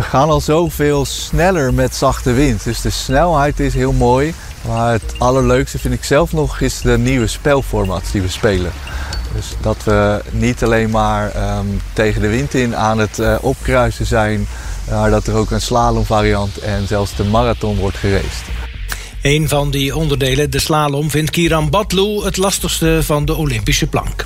We 0.00 0.06
gaan 0.06 0.30
al 0.30 0.40
zoveel 0.40 1.04
sneller 1.04 1.74
met 1.74 1.94
zachte 1.94 2.32
wind. 2.32 2.64
Dus 2.64 2.80
de 2.80 2.90
snelheid 2.90 3.60
is 3.60 3.74
heel 3.74 3.92
mooi. 3.92 4.34
Maar 4.66 4.92
het 4.92 5.14
allerleukste 5.18 5.78
vind 5.78 5.94
ik 5.94 6.04
zelf 6.04 6.32
nog 6.32 6.60
is 6.60 6.80
de 6.80 6.98
nieuwe 6.98 7.26
spelformat 7.26 8.02
die 8.12 8.22
we 8.22 8.28
spelen. 8.28 8.72
Dus 9.34 9.46
dat 9.60 9.84
we 9.84 10.22
niet 10.30 10.64
alleen 10.64 10.90
maar 10.90 11.56
um, 11.58 11.80
tegen 11.92 12.20
de 12.20 12.28
wind 12.28 12.54
in 12.54 12.76
aan 12.76 12.98
het 12.98 13.18
uh, 13.18 13.36
opkruisen 13.40 14.06
zijn, 14.06 14.46
maar 14.90 15.10
dat 15.10 15.26
er 15.26 15.34
ook 15.34 15.50
een 15.50 15.60
slalomvariant 15.60 16.58
en 16.58 16.86
zelfs 16.86 17.16
de 17.16 17.24
marathon 17.24 17.76
wordt 17.76 17.96
geraced. 17.96 18.44
Een 19.22 19.48
van 19.48 19.70
die 19.70 19.96
onderdelen, 19.96 20.50
de 20.50 20.60
slalom, 20.60 21.10
vindt 21.10 21.30
Kiran 21.30 21.70
Batlu 21.70 22.24
het 22.24 22.36
lastigste 22.36 22.98
van 23.02 23.24
de 23.24 23.34
Olympische 23.34 23.86
plank. 23.86 24.24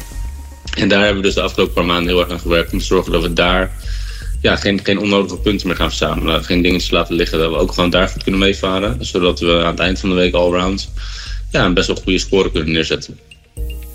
En 0.77 0.89
daar 0.89 1.01
hebben 1.01 1.17
we 1.17 1.27
dus 1.27 1.35
de 1.35 1.43
afgelopen 1.43 1.75
paar 1.75 1.85
maanden 1.85 2.09
heel 2.09 2.21
erg 2.21 2.31
aan 2.31 2.41
gewerkt 2.41 2.73
om 2.73 2.79
te 2.79 2.85
zorgen 2.85 3.13
dat 3.13 3.23
we 3.23 3.33
daar 3.33 3.71
ja, 4.45 4.57
geen, 4.57 4.81
geen 4.83 4.99
onnodige 4.99 5.37
punten 5.37 5.67
meer 5.67 5.77
gaan 5.77 5.89
verzamelen. 5.89 6.45
Geen 6.45 6.63
dingetjes 6.63 6.91
laten 6.91 7.15
liggen 7.15 7.39
dat 7.39 7.51
we 7.51 7.57
ook 7.57 7.73
gewoon 7.73 7.91
daar 7.91 8.09
goed 8.09 8.23
kunnen 8.23 8.41
meevaren. 8.41 9.05
Zodat 9.05 9.41
we 9.41 9.61
aan 9.61 9.71
het 9.71 9.79
eind 9.79 10.01
van 10.01 10.09
de 10.09 10.15
week 10.15 10.35
allround 10.35 10.93
ja, 11.51 11.65
een 11.65 11.75
best 11.75 11.87
wel 11.87 11.97
goede 11.97 12.19
score 12.19 12.51
kunnen 12.51 12.73
neerzetten. 12.73 13.19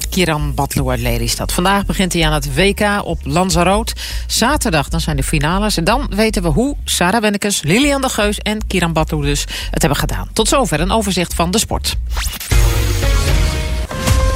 Kiran 0.10 0.54
Batlu 0.54 0.88
uit 0.88 1.00
Lelystad. 1.00 1.52
Vandaag 1.52 1.86
begint 1.86 2.14
hij 2.14 2.26
aan 2.26 2.34
het 2.34 2.56
WK 2.56 3.02
op 3.04 3.20
Lanzarote. 3.24 3.94
Zaterdag 4.28 4.90
dan 4.90 5.02
zijn 5.02 5.16
de 5.16 5.24
finales. 5.24 5.78
En 5.78 5.84
dan 5.84 6.12
weten 6.16 6.42
we 6.42 6.48
hoe 6.48 6.76
Sarah 6.86 7.22
Wennekes, 7.22 7.62
Lilian 7.62 8.02
de 8.02 8.10
Geus 8.10 8.38
en 8.38 8.68
Kiran 8.68 8.94
Batlu 8.94 9.22
dus 9.22 9.46
het 9.72 9.82
hebben 9.82 10.00
gedaan. 10.00 10.30
Tot 10.34 10.48
zover 10.48 10.80
een 10.80 10.92
overzicht 10.92 11.34
van 11.34 11.52
de 11.52 11.60
sport. 11.60 11.96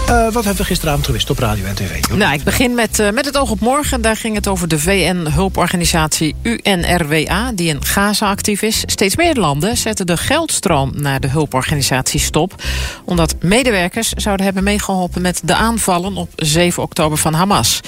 Uh, 0.09 0.23
wat 0.23 0.43
hebben 0.43 0.55
we 0.55 0.63
gisteravond 0.63 1.05
gewist 1.05 1.29
op 1.29 1.39
radio 1.39 1.65
en 1.65 1.75
tv? 1.75 2.07
Nou, 2.07 2.33
ik 2.33 2.43
begin 2.43 2.73
met, 2.73 2.99
uh, 2.99 3.09
met 3.09 3.25
het 3.25 3.37
oog 3.37 3.51
op 3.51 3.59
morgen. 3.59 4.01
Daar 4.01 4.15
ging 4.15 4.35
het 4.35 4.47
over 4.47 4.67
de 4.67 4.79
VN-hulporganisatie 4.79 6.35
UNRWA... 6.41 7.51
die 7.51 7.69
in 7.69 7.85
Gaza 7.85 8.29
actief 8.29 8.61
is. 8.61 8.83
Steeds 8.85 9.15
meer 9.15 9.35
landen 9.35 9.77
zetten 9.77 10.05
de 10.05 10.17
geldstroom 10.17 10.91
naar 10.95 11.19
de 11.19 11.29
hulporganisatie 11.29 12.19
stop... 12.19 12.63
omdat 13.05 13.35
medewerkers 13.39 14.09
zouden 14.09 14.45
hebben 14.45 14.63
meegeholpen... 14.63 15.21
met 15.21 15.41
de 15.43 15.55
aanvallen 15.55 16.15
op 16.15 16.29
7 16.35 16.83
oktober 16.83 17.17
van 17.17 17.33
Hamas. 17.33 17.81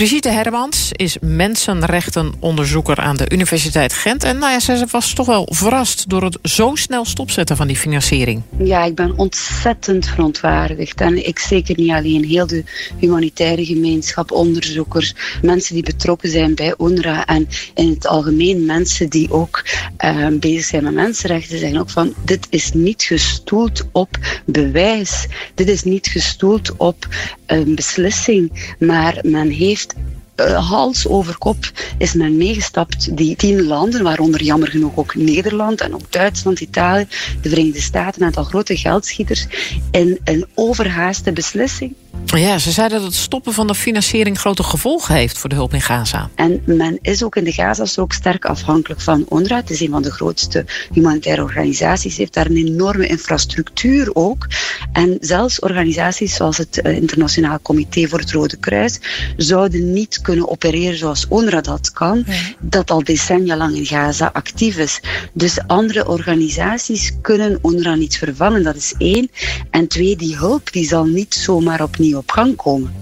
Brigitte 0.00 0.28
Hermans 0.28 0.92
is 0.92 1.16
mensenrechtenonderzoeker 1.20 2.96
aan 2.96 3.16
de 3.16 3.30
Universiteit 3.30 3.92
Gent. 3.92 4.24
En 4.24 4.38
nou 4.38 4.52
ja, 4.52 4.60
ze 4.60 4.86
was 4.90 5.12
toch 5.12 5.26
wel 5.26 5.48
verrast 5.50 6.08
door 6.08 6.22
het 6.22 6.38
zo 6.42 6.74
snel 6.74 7.04
stopzetten 7.04 7.56
van 7.56 7.66
die 7.66 7.76
financiering. 7.76 8.42
Ja, 8.58 8.84
ik 8.84 8.94
ben 8.94 9.18
ontzettend 9.18 10.06
verontwaardigd. 10.06 11.00
En 11.00 11.26
ik 11.26 11.38
zeker 11.38 11.76
niet 11.78 11.90
alleen, 11.90 12.24
heel 12.24 12.46
de 12.46 12.64
humanitaire 12.98 13.64
gemeenschap, 13.64 14.30
onderzoekers, 14.30 15.14
mensen 15.42 15.74
die 15.74 15.84
betrokken 15.84 16.30
zijn 16.30 16.54
bij 16.54 16.74
UNRWA 16.78 17.26
en 17.26 17.48
in 17.74 17.88
het 17.88 18.06
algemeen 18.06 18.64
mensen 18.64 19.08
die 19.08 19.32
ook 19.32 19.64
uh, 20.04 20.26
bezig 20.32 20.64
zijn 20.64 20.84
met 20.84 20.94
mensenrechten, 20.94 21.58
zeggen 21.58 21.78
ook 21.78 21.90
van 21.90 22.14
dit 22.24 22.46
is 22.50 22.72
niet 22.72 23.02
gestoeld 23.02 23.88
op 23.92 24.40
bewijs. 24.44 25.26
Dit 25.54 25.68
is 25.68 25.82
niet 25.82 26.06
gestoeld 26.06 26.76
op 26.76 27.08
een 27.46 27.74
beslissing, 27.74 28.74
maar 28.78 29.18
men 29.22 29.50
heeft 29.50 29.89
uh, 30.36 30.70
hals 30.70 31.06
over 31.06 31.38
kop 31.38 31.70
is 31.98 32.14
men 32.14 32.36
meegestapt. 32.36 33.16
Die 33.16 33.36
tien 33.36 33.66
landen, 33.66 34.02
waaronder 34.02 34.42
jammer 34.42 34.68
genoeg 34.68 34.96
ook 34.96 35.14
Nederland 35.14 35.80
en 35.80 35.94
ook 35.94 36.12
Duitsland, 36.12 36.60
Italië, 36.60 37.06
de 37.42 37.48
Verenigde 37.48 37.80
Staten, 37.80 38.20
een 38.20 38.26
aantal 38.26 38.44
grote 38.44 38.76
geldschieters, 38.76 39.46
in 39.90 40.18
een 40.24 40.46
overhaaste 40.54 41.32
beslissing 41.32 41.94
Ja, 42.38 42.58
ze 42.58 42.70
zeiden 42.70 42.98
dat 42.98 43.06
het 43.06 43.16
stoppen 43.16 43.52
van 43.52 43.66
de 43.66 43.74
financiering 43.74 44.38
grote 44.38 44.62
gevolgen 44.62 45.14
heeft 45.14 45.38
voor 45.38 45.48
de 45.48 45.54
hulp 45.54 45.74
in 45.74 45.80
Gaza. 45.80 46.30
En 46.34 46.62
men 46.66 46.98
is 47.02 47.22
ook 47.22 47.36
in 47.36 47.44
de 47.44 47.52
Gazastrook 47.52 48.12
sterk 48.12 48.44
afhankelijk 48.44 49.00
van 49.00 49.26
UNRWA. 49.30 49.56
Het 49.56 49.70
is 49.70 49.80
een 49.80 49.90
van 49.90 50.02
de 50.02 50.10
grootste 50.10 50.64
humanitaire 50.92 51.42
organisaties, 51.42 52.16
heeft 52.16 52.34
daar 52.34 52.46
een 52.46 52.56
enorme 52.56 53.06
infrastructuur 53.06 54.10
ook. 54.12 54.46
En 54.92 55.16
zelfs 55.20 55.60
organisaties 55.60 56.34
zoals 56.34 56.56
het 56.56 56.80
eh, 56.80 56.96
Internationaal 56.96 57.58
Comité 57.62 58.08
voor 58.08 58.18
het 58.18 58.30
Rode 58.30 58.56
Kruis 58.56 59.00
zouden 59.36 59.92
niet 59.92 60.20
kunnen 60.20 60.48
opereren 60.48 60.98
zoals 60.98 61.26
UNRWA 61.30 61.60
dat 61.60 61.92
kan, 61.92 62.24
dat 62.58 62.90
al 62.90 63.04
decennia 63.04 63.56
lang 63.56 63.76
in 63.76 63.86
Gaza 63.86 64.30
actief 64.32 64.76
is. 64.76 65.00
Dus 65.32 65.58
andere 65.66 66.08
organisaties 66.08 67.12
kunnen 67.22 67.58
UNRWA 67.62 67.94
niet 67.94 68.18
vervangen, 68.18 68.62
dat 68.62 68.76
is 68.76 68.94
één. 68.98 69.30
En 69.70 69.88
twee, 69.88 70.16
die 70.16 70.36
hulp 70.36 70.72
die 70.72 70.86
zal 70.86 71.04
niet 71.04 71.34
zomaar 71.34 71.80
opnieuw 72.00 72.18
op 72.18 72.30
gang 72.30 72.56
komen. 72.56 72.92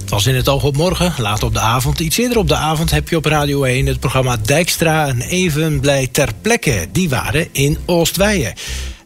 Het 0.00 0.10
was 0.10 0.26
in 0.26 0.34
het 0.34 0.48
oog 0.48 0.64
op 0.64 0.76
morgen, 0.76 1.14
laat 1.18 1.42
op 1.42 1.54
de 1.54 1.60
avond. 1.60 2.00
Iets 2.00 2.16
eerder 2.16 2.38
op 2.38 2.48
de 2.48 2.56
avond 2.56 2.90
heb 2.90 3.08
je 3.08 3.16
op 3.16 3.24
Radio 3.24 3.62
1 3.62 3.86
het 3.86 4.00
programma 4.00 4.36
Dijkstra 4.36 5.06
en 5.06 5.20
Even 5.20 5.80
Blij 5.80 6.06
ter 6.06 6.28
plekke. 6.40 6.86
Die 6.92 7.08
waren 7.08 7.48
in 7.52 7.78
Oostweijen. 7.86 8.54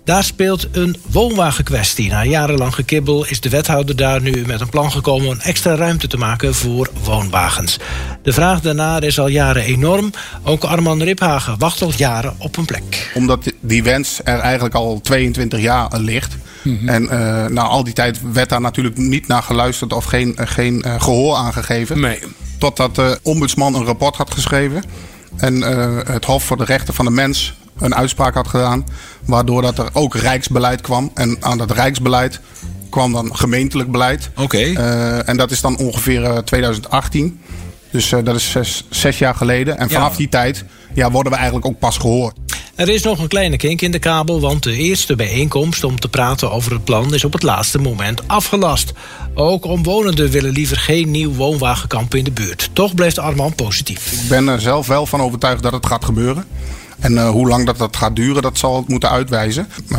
Daar 0.05 0.25
speelt 0.25 0.69
een 0.73 0.97
woonwagenkwestie. 1.11 2.11
Na 2.11 2.25
jarenlang 2.25 2.75
gekibbel 2.75 3.27
is 3.27 3.41
de 3.41 3.49
wethouder 3.49 3.97
daar 3.97 4.23
nu 4.23 4.47
met 4.47 4.61
een 4.61 4.69
plan 4.69 4.93
gekomen... 4.93 5.29
om 5.29 5.39
extra 5.39 5.75
ruimte 5.75 6.07
te 6.07 6.17
maken 6.17 6.55
voor 6.55 6.91
woonwagens. 7.05 7.79
De 8.23 8.33
vraag 8.33 8.61
daarnaar 8.61 9.03
is 9.03 9.19
al 9.19 9.29
jaren 9.29 9.63
enorm. 9.63 10.11
Ook 10.43 10.65
Arman 10.65 11.03
Riphagen 11.03 11.59
wacht 11.59 11.83
al 11.83 11.93
jaren 11.97 12.35
op 12.39 12.57
een 12.57 12.65
plek. 12.65 13.11
Omdat 13.15 13.53
die 13.61 13.83
wens 13.83 14.21
er 14.25 14.39
eigenlijk 14.39 14.75
al 14.75 15.01
22 15.01 15.61
jaar 15.61 15.99
ligt... 15.99 16.37
En 16.87 17.03
uh, 17.03 17.11
na 17.47 17.63
al 17.63 17.85
die 17.85 17.93
tijd 17.93 18.33
werd 18.33 18.49
daar 18.49 18.61
natuurlijk 18.61 18.97
niet 18.97 19.27
naar 19.27 19.43
geluisterd 19.43 19.93
of 19.93 20.05
geen, 20.05 20.37
uh, 20.41 20.47
geen 20.47 20.85
uh, 20.87 21.01
gehoor 21.01 21.37
aangegeven. 21.37 22.01
Nee. 22.01 22.19
Totdat 22.59 22.95
de 22.95 23.19
ombudsman 23.23 23.75
een 23.75 23.85
rapport 23.85 24.17
had 24.17 24.35
geschreven. 24.35 24.85
En 25.37 25.61
het 26.13 26.25
Hof 26.25 26.45
voor 26.45 26.57
de 26.57 26.65
Rechten 26.65 26.95
van 26.95 27.05
de 27.05 27.11
Mens 27.11 27.55
een 27.79 27.95
uitspraak 27.95 28.35
had 28.35 28.49
gedaan. 28.49 28.87
Waardoor 29.25 29.63
dat 29.63 29.79
er 29.79 29.89
ook 29.93 30.15
rijksbeleid 30.15 30.81
kwam. 30.81 31.11
En 31.15 31.37
aan 31.41 31.59
dat 31.59 31.71
rijksbeleid 31.71 32.41
kwam 32.91 33.13
dan 33.13 33.37
gemeentelijk 33.37 33.91
beleid. 33.91 34.31
Oké. 34.37 34.43
Okay. 34.43 35.19
en 35.19 35.37
dat 35.37 35.51
is 35.51 35.61
dan 35.61 35.77
ongeveer 35.77 36.45
2018. 36.45 37.41
Dus 37.91 38.09
dat 38.09 38.35
is 38.35 38.51
zes, 38.51 38.85
zes, 38.91 39.19
jaar 39.19 39.35
geleden. 39.35 39.79
En 39.79 39.91
vanaf 39.91 40.11
ja. 40.11 40.17
die 40.17 40.29
tijd 40.29 40.65
ja, 40.95 41.11
worden 41.11 41.33
we 41.33 41.39
eigenlijk 41.39 41.67
ook 41.67 41.79
pas 41.79 41.99
gehoord. 41.99 42.37
Er 42.75 42.89
is 42.89 43.03
nog 43.03 43.19
een 43.19 43.29
kleine 43.29 43.57
kink 43.57 43.81
in 43.81 43.91
de 43.91 43.99
kabel, 43.99 44.41
want 44.41 44.63
de 44.63 44.77
eerste 44.77 45.17
bijeenkomst 45.17 45.85
om 45.85 46.01
te 46.01 46.09
praten 46.09 46.53
over 46.53 46.73
het 46.73 46.85
plan 46.85 47.15
is 47.15 47.25
op 47.25 47.33
het 47.33 47.43
laatste 47.43 47.79
moment 47.79 48.29
afgelast. 48.29 48.93
Ook 49.35 49.65
omwonenden 49.65 50.31
willen 50.31 50.53
liever 50.53 50.77
geen 50.77 51.11
nieuw 51.11 51.33
woonwagenkamp 51.33 52.15
in 52.15 52.25
de 52.25 52.31
buurt. 52.31 52.71
Toch 52.73 52.95
blijft 52.95 53.19
Armand 53.19 53.57
positief. 53.57 54.13
Ik 54.13 54.29
ben 54.29 54.49
er 54.49 54.61
zelf 54.61 54.87
wel 54.87 55.07
van 55.07 55.21
overtuigd 55.21 55.63
dat 55.63 55.73
het 55.73 55.87
gaat 55.87 56.05
gebeuren. 56.05 56.47
En 57.03 57.13
uh, 57.13 57.31
hoe 57.31 57.49
lang 57.49 57.67
dat, 57.67 57.79
dat 57.79 57.97
gaat 57.97 58.17
duren, 58.17 58.43
dat 58.43 58.59
zal 58.59 58.77
het 58.77 58.89
moeten 58.89 59.11
uitwijzen. 59.11 59.69
Uh, 59.89 59.99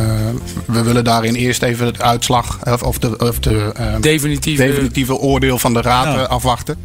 we 0.66 0.84
willen 0.84 1.04
daarin 1.04 1.36
eerst 1.36 1.64
even 1.64 1.86
het 1.86 2.02
uitslag 2.02 2.60
of 2.84 2.98
de, 2.98 3.18
of 3.18 3.40
de 3.40 3.74
uh, 3.80 3.96
definitieve... 4.00 4.64
definitieve 4.64 5.18
oordeel 5.18 5.60
van 5.60 5.74
de 5.74 5.82
raad 5.82 6.06
ja. 6.06 6.22
afwachten. 6.24 6.78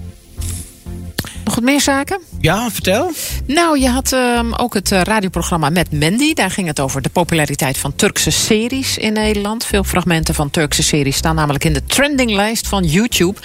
Nog 1.44 1.54
wat 1.54 1.64
meer 1.64 1.80
zaken? 1.80 2.20
Ja, 2.40 2.70
vertel. 2.70 3.12
Nou, 3.46 3.78
je 3.78 3.88
had 3.88 4.12
um, 4.12 4.54
ook 4.54 4.74
het 4.74 4.90
uh, 4.90 5.00
radioprogramma 5.02 5.70
met 5.70 5.92
Mandy. 5.92 6.34
Daar 6.34 6.50
ging 6.50 6.66
het 6.66 6.80
over 6.80 7.02
de 7.02 7.08
populariteit 7.08 7.78
van 7.78 7.94
Turkse 7.96 8.30
series 8.30 8.98
in 8.98 9.12
Nederland. 9.12 9.64
Veel 9.64 9.84
fragmenten 9.84 10.34
van 10.34 10.50
Turkse 10.50 10.82
series 10.82 11.16
staan 11.16 11.34
namelijk 11.34 11.64
in 11.64 11.72
de 11.72 11.84
trendinglijst 11.84 12.68
van 12.68 12.84
YouTube. 12.84 13.40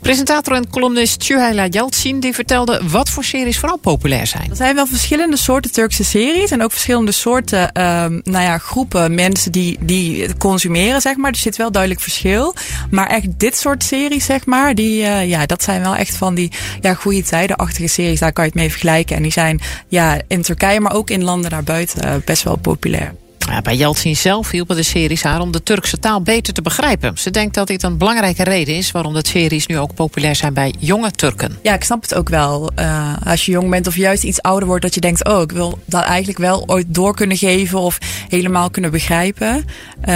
Presentator 0.00 0.54
en 0.54 0.70
columnist 0.70 1.22
Süheyla 1.22 1.66
Yalcin 1.66 2.20
die 2.20 2.34
vertelde 2.34 2.80
wat 2.88 3.08
voor 3.08 3.24
series 3.24 3.58
vooral 3.58 3.78
populair 3.78 4.26
zijn. 4.26 4.50
Er 4.50 4.56
zijn 4.56 4.74
wel 4.74 4.86
verschillende 4.86 5.36
soorten 5.36 5.72
Turkse 5.72 6.04
series 6.04 6.50
en 6.50 6.62
ook 6.62 6.72
verschillende 6.72 7.12
soorten 7.12 7.62
um, 7.62 8.20
nou 8.24 8.44
ja, 8.44 8.58
groepen 8.58 9.14
mensen 9.14 9.52
die, 9.52 9.78
die 9.80 10.36
consumeren, 10.36 11.00
zeg 11.00 11.16
maar. 11.16 11.30
Er 11.30 11.36
zit 11.36 11.56
wel 11.56 11.72
duidelijk 11.72 12.02
verschil. 12.02 12.54
Maar 12.90 13.06
echt 13.06 13.26
dit 13.38 13.56
soort 13.56 13.84
series, 13.84 14.24
zeg 14.24 14.46
maar, 14.46 14.74
die, 14.74 15.02
uh, 15.02 15.28
ja, 15.28 15.46
dat 15.46 15.62
zijn 15.62 15.82
wel 15.82 15.96
echt 15.96 16.16
van 16.16 16.34
die 16.34 16.52
ja, 16.80 16.94
goede 16.94 17.22
tijdenachtige 17.22 17.88
series 17.88 18.20
daar 18.22 18.32
kan 18.32 18.44
je 18.44 18.50
het 18.50 18.58
mee 18.58 18.70
vergelijken. 18.70 19.16
En 19.16 19.22
die 19.22 19.32
zijn 19.32 19.60
ja, 19.88 20.20
in 20.26 20.42
Turkije, 20.42 20.80
maar 20.80 20.94
ook 20.94 21.10
in 21.10 21.24
landen 21.24 21.50
daarbuiten 21.50 22.22
best 22.24 22.42
wel 22.42 22.56
populair. 22.56 23.14
Ja, 23.46 23.62
bij 23.62 23.76
Yeltsin 23.76 24.16
zelf 24.16 24.50
hielpen 24.50 24.76
de 24.76 24.82
series 24.82 25.22
haar 25.22 25.40
om 25.40 25.52
de 25.52 25.62
Turkse 25.62 25.98
taal 25.98 26.22
beter 26.22 26.52
te 26.52 26.62
begrijpen. 26.62 27.18
Ze 27.18 27.30
denkt 27.30 27.54
dat 27.54 27.66
dit 27.66 27.82
een 27.82 27.98
belangrijke 27.98 28.44
reden 28.44 28.74
is 28.74 28.90
waarom 28.90 29.14
de 29.14 29.26
series 29.28 29.66
nu 29.66 29.78
ook 29.78 29.94
populair 29.94 30.36
zijn 30.36 30.54
bij 30.54 30.74
jonge 30.78 31.10
Turken. 31.10 31.58
Ja, 31.62 31.74
ik 31.74 31.84
snap 31.84 32.02
het 32.02 32.14
ook 32.14 32.28
wel. 32.28 32.72
Uh, 32.78 33.14
als 33.24 33.44
je 33.44 33.52
jong 33.52 33.70
bent 33.70 33.86
of 33.86 33.96
juist 33.96 34.22
iets 34.22 34.42
ouder 34.42 34.68
wordt, 34.68 34.82
dat 34.82 34.94
je 34.94 35.00
denkt: 35.00 35.24
oh, 35.24 35.40
ik 35.40 35.52
wil 35.52 35.78
dat 35.84 36.02
eigenlijk 36.02 36.38
wel 36.38 36.62
ooit 36.66 36.86
door 36.88 37.14
kunnen 37.14 37.36
geven 37.36 37.78
of 37.78 37.98
helemaal 38.28 38.70
kunnen 38.70 38.90
begrijpen. 38.90 39.64
Uh, 40.08 40.14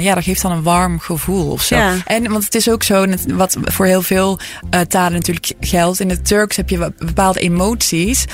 ja, 0.00 0.14
dat 0.14 0.24
geeft 0.24 0.42
dan 0.42 0.52
een 0.52 0.62
warm 0.62 0.98
gevoel 0.98 1.50
of 1.50 1.62
zo. 1.62 1.76
Ja. 1.76 1.96
En 2.06 2.30
want 2.30 2.44
het 2.44 2.54
is 2.54 2.70
ook 2.70 2.82
zo, 2.82 3.06
wat 3.26 3.56
voor 3.60 3.86
heel 3.86 4.02
veel 4.02 4.38
uh, 4.74 4.80
talen 4.80 5.12
natuurlijk 5.12 5.52
geldt. 5.60 6.00
In 6.00 6.10
het 6.10 6.26
Turks 6.26 6.56
heb 6.56 6.68
je 6.68 6.92
bepaalde 6.98 7.40
emoties 7.40 8.24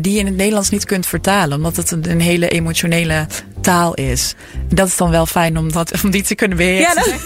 die 0.00 0.12
je 0.12 0.18
in 0.18 0.26
het 0.26 0.36
Nederlands 0.36 0.70
niet 0.70 0.84
kunt 0.84 1.06
vertalen, 1.06 1.56
omdat 1.56 1.76
het 1.76 1.90
een, 1.90 2.10
een 2.10 2.20
hele 2.20 2.48
emotionele 2.48 3.26
taal 3.66 3.94
is. 3.94 4.34
Dat 4.68 4.88
is 4.88 4.96
dan 4.96 5.10
wel 5.10 5.26
fijn 5.26 5.58
om, 5.58 5.72
dat, 5.72 6.02
om 6.04 6.10
die 6.10 6.22
te 6.22 6.34
kunnen 6.34 6.56
beheersen. 6.56 7.04
Ja, 7.04 7.10
dat... 7.10 7.20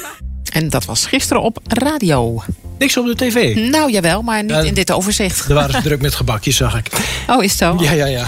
En 0.52 0.68
dat 0.68 0.85
was 0.85 1.06
gisteren 1.06 1.42
op 1.42 1.59
radio. 1.64 2.42
Niks 2.78 2.97
op 2.97 3.06
de 3.06 3.14
tv? 3.14 3.54
Nou, 3.70 3.92
jawel, 3.92 4.23
maar 4.23 4.44
niet 4.44 4.64
in 4.64 4.75
dit 4.75 4.92
overzicht. 4.92 5.49
Er 5.49 5.54
waren 5.54 5.75
ze 5.75 5.82
druk 5.82 6.00
met 6.00 6.14
gebakjes, 6.14 6.56
zag 6.56 6.78
ik. 6.78 6.87
Oh, 7.28 7.42
is 7.42 7.50
het 7.50 7.59
zo? 7.59 7.76
Ja, 7.78 7.92
ja, 7.92 8.06
ja. 8.06 8.26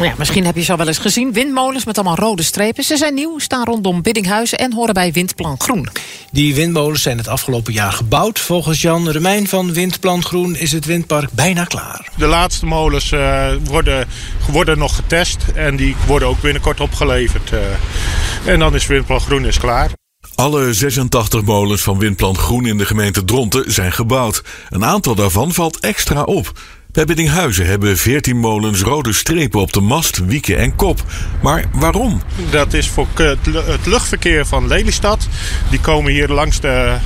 Ja, 0.00 0.14
misschien 0.18 0.44
heb 0.44 0.56
je 0.56 0.62
ze 0.62 0.70
al 0.70 0.78
wel 0.78 0.86
eens 0.86 0.98
gezien. 0.98 1.32
Windmolens 1.32 1.84
met 1.84 1.98
allemaal 1.98 2.16
rode 2.16 2.42
strepen. 2.42 2.84
Ze 2.84 2.96
zijn 2.96 3.14
nieuw, 3.14 3.38
staan 3.38 3.64
rondom 3.64 4.02
Biddinghuizen 4.02 4.58
en 4.58 4.72
horen 4.72 4.94
bij 4.94 5.12
Windplan 5.12 5.60
Groen. 5.60 5.88
Die 6.32 6.54
windmolens 6.54 7.02
zijn 7.02 7.18
het 7.18 7.28
afgelopen 7.28 7.72
jaar 7.72 7.92
gebouwd. 7.92 8.38
Volgens 8.38 8.80
Jan 8.80 9.10
Remijn 9.10 9.48
van 9.48 9.72
Windplan 9.72 10.24
Groen 10.24 10.56
is 10.56 10.72
het 10.72 10.84
windpark 10.84 11.32
bijna 11.32 11.64
klaar. 11.64 12.08
De 12.16 12.26
laatste 12.26 12.66
molens 12.66 13.12
uh, 13.12 13.48
worden, 13.64 14.08
worden 14.50 14.78
nog 14.78 14.94
getest 14.94 15.38
en 15.54 15.76
die 15.76 15.96
worden 16.06 16.28
ook 16.28 16.40
binnenkort 16.40 16.80
opgeleverd. 16.80 17.50
Uh, 17.52 17.60
en 18.52 18.58
dan 18.58 18.74
is 18.74 18.86
Windplan 18.86 19.20
Groen 19.20 19.44
is 19.44 19.58
klaar. 19.58 19.90
Alle 20.34 20.74
86 20.74 21.42
molens 21.42 21.82
van 21.82 21.98
Windplan 21.98 22.36
Groen 22.36 22.66
in 22.66 22.78
de 22.78 22.86
gemeente 22.86 23.24
Dronten 23.24 23.72
zijn 23.72 23.92
gebouwd. 23.92 24.42
Een 24.68 24.84
aantal 24.84 25.14
daarvan 25.14 25.52
valt 25.52 25.80
extra 25.80 26.22
op. 26.22 26.52
Bij 26.92 27.04
Biddinghuizen 27.04 27.66
hebben 27.66 27.96
14 27.96 28.36
molens 28.36 28.80
rode 28.80 29.12
strepen 29.12 29.60
op 29.60 29.72
de 29.72 29.80
mast, 29.80 30.24
wieken 30.24 30.58
en 30.58 30.76
kop. 30.76 31.04
Maar 31.42 31.64
waarom? 31.72 32.22
Dat 32.50 32.72
is 32.72 32.88
voor 32.88 33.06
het 33.14 33.86
luchtverkeer 33.86 34.46
van 34.46 34.66
Lelystad. 34.66 35.28
Die 35.70 35.80
komen 35.80 36.12
hier 36.12 36.28
langs 36.28 36.60
de, 36.60 36.96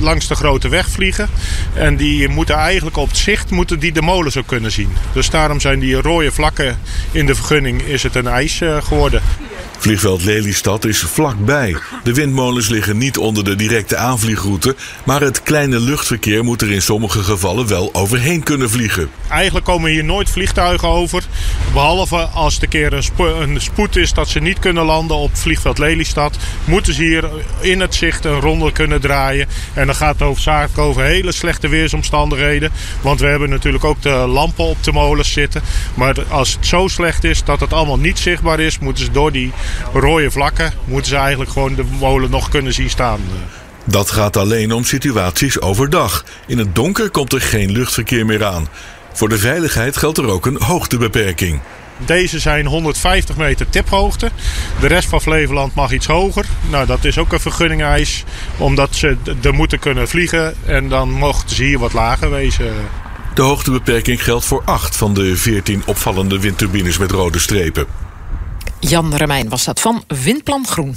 langs 0.00 0.28
de 0.28 0.34
grote 0.34 0.68
weg 0.68 0.88
vliegen. 0.88 1.28
En 1.74 1.96
die 1.96 2.28
moeten 2.28 2.54
eigenlijk 2.54 2.96
op 2.96 3.08
het 3.08 3.16
zicht 3.16 3.50
moeten 3.50 3.78
die 3.78 3.92
de 3.92 4.02
molens 4.02 4.36
ook 4.36 4.46
kunnen 4.46 4.72
zien. 4.72 4.92
Dus 5.12 5.30
daarom 5.30 5.60
zijn 5.60 5.78
die 5.78 5.94
rode 5.94 6.32
vlakken 6.32 6.78
in 7.10 7.26
de 7.26 7.34
vergunning 7.34 7.82
is 7.82 8.02
het 8.02 8.14
een 8.14 8.26
ijs 8.26 8.60
geworden. 8.80 9.22
Vliegveld 9.84 10.24
Lelystad 10.24 10.84
is 10.84 11.00
vlakbij. 11.00 11.76
De 12.04 12.14
windmolens 12.14 12.68
liggen 12.68 12.98
niet 12.98 13.18
onder 13.18 13.44
de 13.44 13.56
directe 13.56 13.96
aanvliegroute, 13.96 14.76
maar 15.04 15.20
het 15.20 15.42
kleine 15.42 15.80
luchtverkeer 15.80 16.44
moet 16.44 16.62
er 16.62 16.70
in 16.70 16.82
sommige 16.82 17.22
gevallen 17.22 17.66
wel 17.66 17.90
overheen 17.94 18.42
kunnen 18.42 18.70
vliegen. 18.70 19.10
Eigenlijk 19.28 19.64
komen 19.64 19.90
hier 19.90 20.04
nooit 20.04 20.30
vliegtuigen 20.30 20.88
over, 20.88 21.24
behalve 21.72 22.16
als 22.16 22.58
een 22.62 22.68
keer 22.68 22.92
een, 22.92 23.04
een 23.40 23.60
spoed 23.60 23.96
is 23.96 24.12
dat 24.12 24.28
ze 24.28 24.40
niet 24.40 24.58
kunnen 24.58 24.84
landen 24.84 25.16
op 25.16 25.36
vliegveld 25.36 25.78
Lelystad, 25.78 26.36
moeten 26.64 26.94
ze 26.94 27.02
hier 27.02 27.30
in 27.60 27.80
het 27.80 27.94
zicht 27.94 28.24
een 28.24 28.40
ronde 28.40 28.72
kunnen 28.72 29.00
draaien. 29.00 29.48
En 29.74 29.86
dan 29.86 29.94
gaat 29.94 30.12
het 30.12 30.22
hoofdzakelijk 30.22 30.78
over 30.78 31.02
hele 31.02 31.32
slechte 31.32 31.68
weersomstandigheden, 31.68 32.70
want 33.00 33.20
we 33.20 33.26
hebben 33.26 33.50
natuurlijk 33.50 33.84
ook 33.84 34.02
de 34.02 34.10
lampen 34.10 34.64
op 34.64 34.84
de 34.84 34.92
molens 34.92 35.32
zitten. 35.32 35.62
Maar 35.94 36.14
als 36.28 36.52
het 36.52 36.66
zo 36.66 36.88
slecht 36.88 37.24
is 37.24 37.44
dat 37.44 37.60
het 37.60 37.72
allemaal 37.72 37.98
niet 37.98 38.18
zichtbaar 38.18 38.60
is, 38.60 38.78
moeten 38.78 39.04
ze 39.04 39.10
door 39.10 39.32
die 39.32 39.52
rode 39.92 40.30
vlakken 40.30 40.72
moeten 40.84 41.10
ze 41.10 41.16
eigenlijk 41.16 41.50
gewoon 41.50 41.74
de 41.74 41.84
molen 41.98 42.30
nog 42.30 42.48
kunnen 42.48 42.72
zien 42.72 42.90
staan. 42.90 43.20
Dat 43.84 44.10
gaat 44.10 44.36
alleen 44.36 44.72
om 44.72 44.84
situaties 44.84 45.60
overdag. 45.60 46.24
In 46.46 46.58
het 46.58 46.74
donker 46.74 47.10
komt 47.10 47.32
er 47.32 47.40
geen 47.40 47.72
luchtverkeer 47.72 48.26
meer 48.26 48.44
aan. 48.44 48.68
Voor 49.12 49.28
de 49.28 49.38
veiligheid 49.38 49.96
geldt 49.96 50.18
er 50.18 50.26
ook 50.26 50.46
een 50.46 50.62
hoogtebeperking. 50.62 51.60
Deze 52.06 52.38
zijn 52.38 52.66
150 52.66 53.36
meter 53.36 53.68
tiphoogte. 53.68 54.30
De 54.80 54.86
rest 54.86 55.08
van 55.08 55.20
Flevoland 55.20 55.74
mag 55.74 55.92
iets 55.92 56.06
hoger. 56.06 56.44
Nou, 56.70 56.86
dat 56.86 57.04
is 57.04 57.18
ook 57.18 57.32
een 57.32 57.40
vergunningeis. 57.40 58.24
Omdat 58.58 58.94
ze 58.94 59.16
er 59.42 59.54
moeten 59.54 59.78
kunnen 59.78 60.08
vliegen. 60.08 60.54
En 60.66 60.88
dan 60.88 61.10
mochten 61.10 61.56
ze 61.56 61.62
hier 61.62 61.78
wat 61.78 61.92
lager 61.92 62.30
wezen. 62.30 62.74
De 63.34 63.42
hoogtebeperking 63.42 64.24
geldt 64.24 64.44
voor 64.44 64.62
8 64.64 64.96
van 64.96 65.14
de 65.14 65.36
14 65.36 65.82
opvallende 65.86 66.40
windturbines 66.40 66.98
met 66.98 67.10
rode 67.10 67.38
strepen. 67.38 68.03
Jan 68.88 69.14
Remijn 69.14 69.48
was 69.48 69.64
dat 69.64 69.80
van 69.80 70.04
Windplan 70.06 70.66
Groen. 70.66 70.96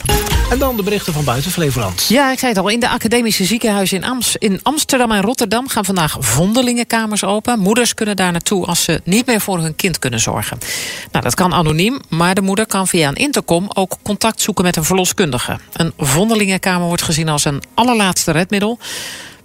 En 0.50 0.60
dan 0.60 0.76
de 0.76 0.84
berichten 0.84 1.14
van 1.14 1.24
buiten 1.24 1.52
Flevoland. 1.52 2.06
Ja, 2.10 2.32
ik 2.32 2.40
zei 2.40 2.52
het 2.52 2.62
al. 2.62 2.70
In 2.70 2.80
de 2.80 2.90
academische 2.90 3.44
ziekenhuizen 3.44 3.98
in, 3.98 4.04
Ams, 4.04 4.36
in 4.36 4.60
Amsterdam 4.64 5.12
en 5.12 5.22
Rotterdam 5.22 5.68
gaan 5.68 5.86
vandaag 5.86 6.18
vondelingenkamers 6.20 7.24
open. 7.24 7.60
Moeders 7.60 7.94
kunnen 7.94 8.16
daar 8.16 8.32
naartoe 8.32 8.66
als 8.66 8.84
ze 8.84 9.02
niet 9.04 9.26
meer 9.26 9.42
voor 9.42 9.60
hun 9.60 9.76
kind 9.76 10.00
kunnen 10.00 10.20
zorgen. 10.20 10.58
Nou, 11.12 11.24
dat 11.24 11.34
kan 11.34 11.54
anoniem, 11.54 12.00
maar 12.10 12.36
de 12.36 12.42
moeder 12.42 12.68
kan 12.68 12.88
via 12.88 13.08
een 13.08 13.16
intercom 13.16 13.70
ook 13.74 13.98
contact 14.02 14.42
zoeken 14.42 14.64
met 14.64 14.76
een 14.76 14.84
verloskundige. 14.84 15.60
Een 15.74 15.94
vondelingenkamer 15.98 16.88
wordt 16.88 17.04
gezien 17.04 17.30
als 17.30 17.46
een 17.46 17.64
allerlaatste 17.74 18.32
redmiddel. 18.32 18.80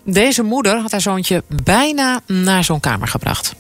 Deze 0.05 0.43
moeder 0.43 0.81
had 0.81 0.91
haar 0.91 1.01
zoontje 1.01 1.43
bijna 1.65 2.21
naar 2.27 2.65
zo'n 2.65 2.81
kamer 2.81 3.09
gebracht. 3.09 3.55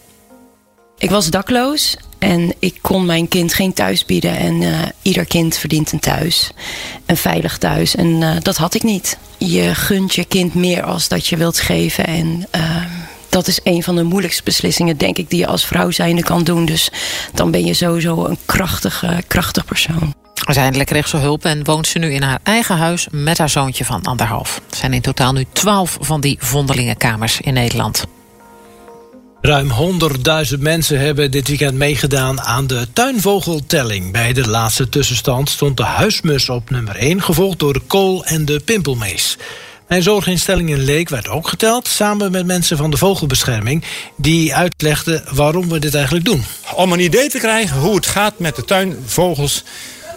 Ik 0.99 1.11
was 1.11 1.31
dakloos 1.31 1.97
en 2.23 2.55
ik 2.59 2.79
kon 2.81 3.07
mijn 3.07 3.29
kind 3.29 3.55
geen 3.55 3.73
thuis 3.73 4.05
bieden. 4.05 4.37
En 4.37 4.63
uh, 4.63 4.79
ieder 5.03 5.25
kind 5.25 5.57
verdient 5.57 5.93
een 5.93 6.01
thuis. 6.01 6.51
Een 7.07 7.17
veilig 7.17 7.59
thuis. 7.59 7.95
En 7.95 8.07
uh, 8.07 8.31
dat 8.43 8.57
had 8.57 8.75
ik 8.75 8.83
niet. 8.83 9.19
Je 9.39 9.75
gunt 9.75 10.15
je 10.15 10.25
kind 10.25 10.55
meer 10.55 10.83
als 10.83 11.09
dat 11.09 11.27
je 11.27 11.37
wilt 11.37 11.61
geven. 11.61 12.07
En 12.07 12.47
uh, 12.57 12.77
dat 13.29 13.47
is 13.47 13.61
een 13.65 13.83
van 13.83 13.97
de 13.97 14.03
moeilijkste 14.03 14.43
beslissingen, 14.43 14.97
denk 14.97 15.19
ik, 15.19 15.31
die 15.31 15.39
je 15.39 15.47
als 15.47 15.67
vrouw 15.67 15.91
zijnde 15.91 16.23
kan 16.23 16.45
doen. 16.45 16.65
Dus 16.65 16.91
dan 17.33 17.51
ben 17.51 17.65
je 17.65 17.75
sowieso 17.75 18.25
een 18.25 18.39
krachtige, 18.47 19.23
krachtig 19.27 19.65
persoon. 19.65 20.15
Uiteindelijk 20.45 20.89
kreeg 20.89 21.09
ze 21.09 21.17
hulp 21.17 21.45
en 21.45 21.65
woont 21.65 21.87
ze 21.87 21.99
nu 21.99 22.13
in 22.13 22.23
haar 22.23 22.41
eigen 22.43 22.77
huis 22.77 23.07
met 23.11 23.39
haar 23.39 23.51
zoontje 23.51 23.85
van 23.85 24.03
anderhalf. 24.03 24.61
Er 24.71 24.77
zijn 24.77 24.93
in 24.93 25.01
totaal 25.01 25.33
nu 25.33 25.47
twaalf 25.53 25.97
van 26.01 26.21
die 26.21 26.37
vondelingenkamers 26.41 27.41
in 27.41 27.55
Nederland. 27.55 28.05
Ruim 29.43 29.71
100.000 30.53 30.59
mensen 30.59 31.01
hebben 31.01 31.31
dit 31.31 31.49
weekend 31.49 31.75
meegedaan 31.75 32.41
aan 32.41 32.67
de 32.67 32.87
tuinvogeltelling. 32.93 34.13
Bij 34.13 34.33
de 34.33 34.49
laatste 34.49 34.89
tussenstand 34.89 35.51
stond 35.51 35.77
de 35.77 35.83
huismus 35.83 36.49
op 36.49 36.71
nummer 36.71 36.97
1, 36.97 37.23
gevolgd 37.23 37.59
door 37.59 37.73
de 37.73 37.81
kool 37.87 38.25
en 38.25 38.45
de 38.45 38.61
pimpelmees. 38.61 39.37
Mijn 39.89 40.03
zorginstelling 40.03 40.71
in 40.71 40.79
Leek 40.79 41.09
werd 41.09 41.29
ook 41.29 41.49
geteld, 41.49 41.89
samen 41.89 42.33
met 42.33 42.47
mensen 42.47 42.77
van 42.77 42.91
de 42.91 42.97
vogelbescherming... 42.97 43.85
die 44.17 44.55
uitlegden 44.55 45.25
waarom 45.33 45.69
we 45.69 45.79
dit 45.79 45.95
eigenlijk 45.95 46.25
doen. 46.25 46.45
Om 46.75 46.93
een 46.93 47.01
idee 47.01 47.29
te 47.29 47.39
krijgen 47.39 47.79
hoe 47.79 47.95
het 47.95 48.07
gaat 48.07 48.39
met 48.39 48.57
de 48.57 48.65
tuinvogels 48.65 49.65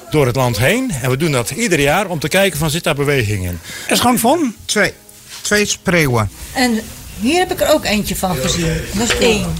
door 0.09 0.25
het 0.25 0.35
land 0.35 0.57
heen. 0.57 0.91
En 1.01 1.09
we 1.09 1.17
doen 1.17 1.31
dat 1.31 1.49
ieder 1.49 1.79
jaar 1.79 2.07
om 2.07 2.19
te 2.19 2.27
kijken 2.27 2.59
van 2.59 2.69
zit 2.69 2.83
daar 2.83 2.95
beweging 2.95 3.45
in. 3.45 3.59
Er 3.85 3.91
is 3.91 3.99
gewoon 3.99 4.19
van 4.19 4.55
twee, 4.65 4.93
twee 5.41 5.65
spreeuwen. 5.65 6.29
En 6.53 6.81
hier 7.19 7.39
heb 7.39 7.51
ik 7.51 7.61
er 7.61 7.73
ook 7.73 7.85
eentje 7.85 8.15
van 8.15 8.35
gezien. 8.35 8.77
Dat 8.93 9.11
is 9.11 9.17
één. 9.17 9.53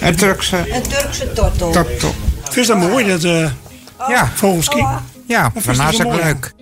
Een 0.00 0.16
Turkse... 0.16 0.74
Een 0.74 0.82
Turkse 0.82 1.32
tortel. 1.32 1.70
tortel. 1.70 2.14
Vind 2.42 2.66
je 2.66 2.72
dat 2.72 2.90
mooi, 2.90 3.06
dat 3.06 3.24
uh, 3.24 3.50
ja. 4.08 4.30
vogelski? 4.34 4.78
Oh. 4.78 4.96
Ja, 5.26 5.52
van 5.56 5.76
hartstikke 5.76 6.16
leuk. 6.16 6.53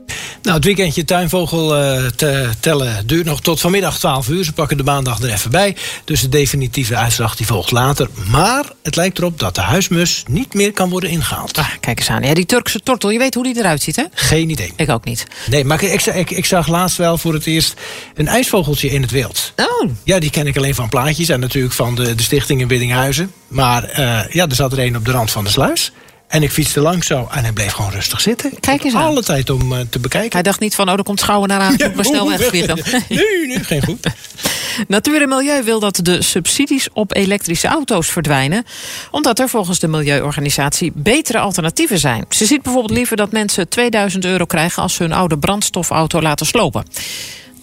Nou, 0.43 0.57
het 0.57 0.65
weekendje 0.65 1.05
tuinvogel 1.05 1.83
uh, 1.83 2.07
te 2.07 2.51
tellen 2.61 3.07
duurt 3.07 3.25
nog 3.25 3.41
tot 3.41 3.61
vanmiddag 3.61 3.99
12 3.99 4.29
uur. 4.29 4.45
Ze 4.45 4.53
pakken 4.53 4.77
de 4.77 4.83
maandag 4.83 5.21
er 5.21 5.33
even 5.33 5.51
bij. 5.51 5.77
Dus 6.05 6.21
de 6.21 6.29
definitieve 6.29 6.97
uitslag 6.97 7.37
die 7.37 7.47
volgt 7.47 7.71
later. 7.71 8.09
Maar 8.31 8.65
het 8.83 8.97
lijkt 8.97 9.19
erop 9.19 9.39
dat 9.39 9.55
de 9.55 9.61
huismus 9.61 10.25
niet 10.29 10.55
meer 10.55 10.73
kan 10.73 10.91
worden 10.91 11.11
ingehaald. 11.11 11.59
Ah, 11.59 11.69
kijk 11.81 11.99
eens 11.99 12.11
aan. 12.11 12.23
Ja, 12.23 12.35
die 12.35 12.47
Turkse 12.47 12.81
tortel, 12.81 13.11
je 13.11 13.19
weet 13.19 13.35
hoe 13.35 13.45
die 13.45 13.59
eruit 13.59 13.83
ziet, 13.83 13.97
hè? 13.97 14.05
Geen 14.15 14.51
idee. 14.51 14.73
Ik 14.77 14.91
ook 14.91 15.05
niet. 15.05 15.27
Nee, 15.51 15.65
maar 15.65 15.83
ik, 15.83 16.03
ik, 16.03 16.31
ik 16.31 16.45
zag 16.45 16.69
laatst 16.69 16.97
wel 16.97 17.19
voor 17.19 17.35
het 17.35 17.47
eerst 17.47 17.75
een 18.15 18.29
ijsvogeltje 18.29 18.91
in 18.91 19.03
het 19.03 19.11
wild. 19.11 19.53
Oh. 19.57 19.91
Ja, 20.05 20.19
die 20.19 20.31
ken 20.31 20.47
ik 20.47 20.57
alleen 20.57 20.75
van 20.75 20.89
plaatjes 20.89 21.29
en 21.29 21.41
natuurlijk 21.41 21.75
van 21.75 21.95
de, 21.95 22.15
de 22.15 22.23
stichting 22.23 22.61
in 22.61 22.69
Biddinghuizen. 22.69 23.33
Maar 23.49 23.85
uh, 23.91 24.21
ja, 24.29 24.47
er 24.47 24.55
zat 24.55 24.73
er 24.73 24.79
een 24.79 24.97
op 24.97 25.05
de 25.05 25.11
rand 25.11 25.31
van 25.31 25.45
de 25.45 25.51
sluis. 25.51 25.93
En 26.33 26.43
ik 26.43 26.51
fietste 26.51 26.81
langs 26.81 27.07
zo 27.07 27.29
en 27.31 27.43
hij 27.43 27.53
bleef 27.53 27.73
gewoon 27.73 27.91
rustig 27.91 28.21
zitten. 28.21 28.61
Kijk 28.61 28.85
eens 28.85 28.95
aan. 28.95 29.03
Alle 29.03 29.23
tijd 29.23 29.51
om 29.51 29.73
uh, 29.73 29.79
te 29.91 29.99
bekijken. 29.99 30.33
Hij 30.33 30.43
dacht 30.43 30.61
niet 30.61 30.75
van, 30.75 30.89
oh, 30.89 30.99
er 30.99 31.03
komt 31.03 31.21
schouwen 31.21 31.49
naar 31.49 31.61
aan. 31.61 31.75
Ja, 31.83 31.93
we 31.93 32.05
snel 32.05 32.29
wegvliegen. 32.29 32.79
Nee, 33.09 33.47
nee, 33.47 33.65
geen 33.65 33.85
goed. 33.85 34.07
Natuur 34.89 35.23
en 35.23 35.29
Milieu 35.29 35.63
wil 35.63 35.81
dat 35.81 36.01
de 36.03 36.23
subsidies 36.23 36.89
op 36.93 37.15
elektrische 37.15 37.69
auto's 37.69 38.09
verdwijnen. 38.09 38.65
Omdat 39.11 39.39
er 39.39 39.49
volgens 39.49 39.79
de 39.79 39.89
Milieuorganisatie 39.89 40.93
betere 40.95 41.39
alternatieven 41.39 41.99
zijn. 41.99 42.25
Ze 42.29 42.47
ziet 42.47 42.63
bijvoorbeeld 42.63 42.99
liever 42.99 43.17
dat 43.17 43.33
mensen 43.33 43.69
2000 43.69 44.25
euro 44.25 44.45
krijgen... 44.45 44.83
als 44.83 44.95
ze 44.95 45.03
hun 45.03 45.13
oude 45.13 45.39
brandstofauto 45.39 46.23
laten 46.23 46.47
slopen. 46.47 46.85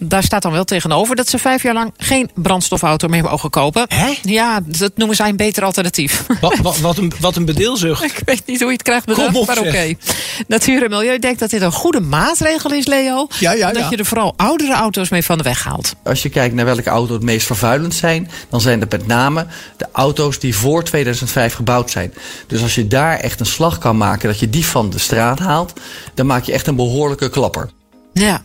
Daar 0.02 0.22
staat 0.22 0.42
dan 0.42 0.52
wel 0.52 0.64
tegenover 0.64 1.16
dat 1.16 1.28
ze 1.28 1.38
vijf 1.38 1.62
jaar 1.62 1.74
lang 1.74 1.92
geen 1.96 2.30
brandstofauto 2.34 3.08
meer 3.08 3.22
mogen 3.22 3.50
kopen. 3.50 3.84
Hè? 3.88 4.14
Ja, 4.22 4.60
dat 4.64 4.92
noemen 4.96 5.16
zij 5.16 5.28
een 5.28 5.36
beter 5.36 5.64
alternatief. 5.64 6.26
Wat, 6.40 6.56
wat, 6.56 6.78
wat, 6.78 6.98
een, 6.98 7.12
wat 7.20 7.36
een 7.36 7.44
bedeelzucht. 7.44 8.04
Ik 8.10 8.22
weet 8.24 8.46
niet 8.46 8.58
hoe 8.58 8.66
je 8.66 8.72
het 8.72 8.82
krijgt 8.82 9.06
bedacht, 9.06 9.36
op, 9.36 9.46
maar 9.46 9.58
oké. 9.58 9.68
Okay. 9.68 9.98
Natuur 10.46 10.82
en 10.82 10.90
Milieu 10.90 11.18
denkt 11.18 11.40
dat 11.40 11.50
dit 11.50 11.62
een 11.62 11.72
goede 11.72 12.00
maatregel 12.00 12.72
is, 12.72 12.86
Leo. 12.86 13.26
Ja, 13.38 13.52
ja, 13.52 13.72
dat 13.72 13.82
ja. 13.82 13.90
je 13.90 13.96
er 13.96 14.04
vooral 14.04 14.34
oudere 14.36 14.72
auto's 14.72 15.08
mee 15.08 15.24
van 15.24 15.38
de 15.38 15.44
weg 15.44 15.64
haalt. 15.64 15.94
Als 16.02 16.22
je 16.22 16.28
kijkt 16.28 16.54
naar 16.54 16.64
welke 16.64 16.90
auto's 16.90 17.14
het 17.14 17.22
meest 17.22 17.46
vervuilend 17.46 17.94
zijn... 17.94 18.30
dan 18.50 18.60
zijn 18.60 18.80
dat 18.80 18.90
met 18.90 19.06
name 19.06 19.46
de 19.76 19.86
auto's 19.92 20.38
die 20.38 20.56
voor 20.56 20.84
2005 20.84 21.54
gebouwd 21.54 21.90
zijn. 21.90 22.14
Dus 22.46 22.62
als 22.62 22.74
je 22.74 22.88
daar 22.88 23.18
echt 23.18 23.40
een 23.40 23.46
slag 23.46 23.78
kan 23.78 23.96
maken 23.96 24.28
dat 24.28 24.38
je 24.38 24.50
die 24.50 24.66
van 24.66 24.90
de 24.90 24.98
straat 24.98 25.38
haalt... 25.38 25.72
dan 26.14 26.26
maak 26.26 26.44
je 26.44 26.52
echt 26.52 26.66
een 26.66 26.76
behoorlijke 26.76 27.30
klapper. 27.30 27.70
Ja, 28.12 28.42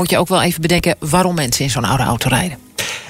moet 0.00 0.10
je 0.10 0.18
ook 0.18 0.28
wel 0.28 0.42
even 0.42 0.60
bedenken 0.60 0.96
waarom 0.98 1.34
mensen 1.34 1.64
in 1.64 1.70
zo'n 1.70 1.84
oude 1.84 2.02
auto 2.02 2.28
rijden. 2.28 2.58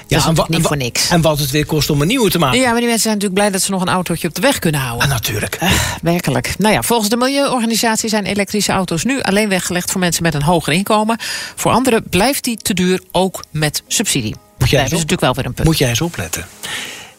Ja, 0.07 0.17
dat 0.23 0.37
is 0.37 0.43
en, 0.43 0.45
niet 0.47 0.67
voor 0.67 0.77
niks. 0.77 1.09
En 1.09 1.21
wat 1.21 1.39
het 1.39 1.51
weer 1.51 1.65
kost 1.65 1.89
om 1.89 2.01
een 2.01 2.07
nieuwe 2.07 2.29
te 2.29 2.39
maken. 2.39 2.59
Ja, 2.59 2.65
maar 2.65 2.79
die 2.79 2.83
mensen 2.83 3.01
zijn 3.01 3.13
natuurlijk 3.13 3.41
blij 3.41 3.51
dat 3.51 3.61
ze 3.61 3.71
nog 3.71 3.81
een 3.81 3.89
autootje 3.89 4.27
op 4.27 4.35
de 4.35 4.41
weg 4.41 4.59
kunnen 4.59 4.81
houden. 4.81 5.07
Ah, 5.07 5.13
natuurlijk. 5.13 5.57
Uh, 5.63 5.71
werkelijk. 6.01 6.55
Nou 6.57 6.73
ja, 6.73 6.81
volgens 6.81 7.09
de 7.09 7.17
Milieuorganisatie 7.17 8.09
zijn 8.09 8.25
elektrische 8.25 8.71
auto's 8.71 9.03
nu 9.03 9.21
alleen 9.21 9.49
weggelegd 9.49 9.91
voor 9.91 9.99
mensen 9.99 10.23
met 10.23 10.33
een 10.33 10.41
hoger 10.43 10.73
inkomen. 10.73 11.17
Voor 11.55 11.71
anderen 11.71 12.03
blijft 12.09 12.43
die 12.43 12.57
te 12.57 12.73
duur, 12.73 13.01
ook 13.11 13.43
met 13.51 13.83
subsidie. 13.87 14.35
Moet 14.57 14.69
jij 14.69 14.77
Daar 14.79 14.85
is 14.85 14.91
natuurlijk 14.91 15.21
wel 15.21 15.33
weer 15.33 15.45
een 15.45 15.53
punt. 15.53 15.67
Moet 15.67 15.77
jij 15.77 15.89
eens 15.89 16.01
opletten. 16.01 16.45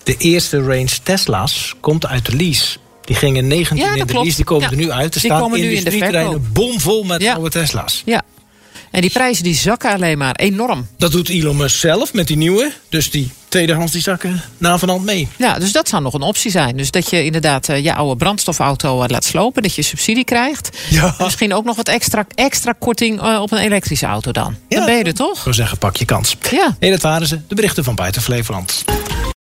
De 0.03 0.17
eerste 0.17 0.61
range 0.61 0.97
Tesla's 1.03 1.75
komt 1.81 2.07
uit 2.07 2.27
de 2.27 2.37
lease. 2.37 2.79
Die 3.05 3.17
gingen 3.17 3.47
19 3.47 3.77
ja, 3.77 3.93
in 3.93 3.99
de 3.99 4.05
klopt. 4.05 4.25
lease, 4.25 4.37
die 4.37 4.45
komen 4.45 4.65
ja. 4.65 4.71
er 4.71 4.77
nu 4.77 4.91
uit. 4.91 5.15
Er 5.15 5.21
die 5.21 5.31
staan 5.31 5.41
komen 5.41 5.61
nu 5.61 5.73
in 5.73 5.85
de 5.85 5.91
verkoop. 5.91 6.41
bomvol 6.53 7.03
met 7.03 7.27
oude 7.27 7.51
Tesla's. 7.51 8.03
Ja. 8.05 8.23
En 8.93 9.01
die 9.01 9.11
prijzen 9.11 9.45
die 9.45 9.55
zakken 9.55 9.93
alleen 9.93 10.19
maar 10.19 10.35
enorm. 10.35 10.87
Dat 10.97 11.13
doet 11.13 11.29
Elon 11.29 11.57
Musk 11.57 11.79
zelf 11.79 12.13
met 12.13 12.27
die 12.27 12.37
nieuwe. 12.37 12.73
Dus 12.89 13.11
die 13.11 13.31
tweedehands 13.49 13.93
die 13.93 14.03
zakken 14.03 14.43
na 14.59 14.79
van 14.79 14.89
hand 14.89 15.05
mee. 15.05 15.29
Ja, 15.37 15.59
dus 15.59 15.73
dat 15.73 15.89
zou 15.89 16.03
nog 16.03 16.15
een 16.15 16.23
optie 16.23 16.51
zijn. 16.51 16.77
Dus 16.77 16.91
dat 16.91 17.11
je 17.11 17.25
inderdaad 17.25 17.69
uh, 17.69 17.85
je 17.85 17.95
oude 17.95 18.17
brandstofauto 18.17 19.03
uh, 19.03 19.09
laat 19.09 19.25
slopen. 19.25 19.63
Dat 19.63 19.75
je 19.75 19.83
subsidie 19.83 20.25
krijgt. 20.25 20.79
Ja. 20.91 21.05
En 21.19 21.25
misschien 21.25 21.55
ook 21.55 21.65
nog 21.65 21.77
wat 21.77 21.89
extra, 21.89 22.27
extra 22.35 22.75
korting 22.79 23.23
uh, 23.23 23.41
op 23.41 23.53
een 23.53 23.59
elektrische 23.59 24.07
auto 24.07 24.33
dan. 24.33 24.57
Ja. 24.69 24.77
Dan 24.77 24.87
ben 24.87 24.97
je 24.97 25.05
er 25.05 25.15
toch? 25.15 25.37
Ik 25.37 25.43
zou 25.43 25.55
zeggen, 25.55 25.79
pak 25.79 25.97
je 25.97 26.05
kans. 26.05 26.37
Ja. 26.51 26.77
Nee, 26.81 26.91
dat 26.91 27.03
waren 27.03 27.27
ze. 27.27 27.41
De 27.49 27.55
berichten 27.55 27.85
van 27.85 27.95
buiten 27.95 28.23
Flevoland. 28.23 28.85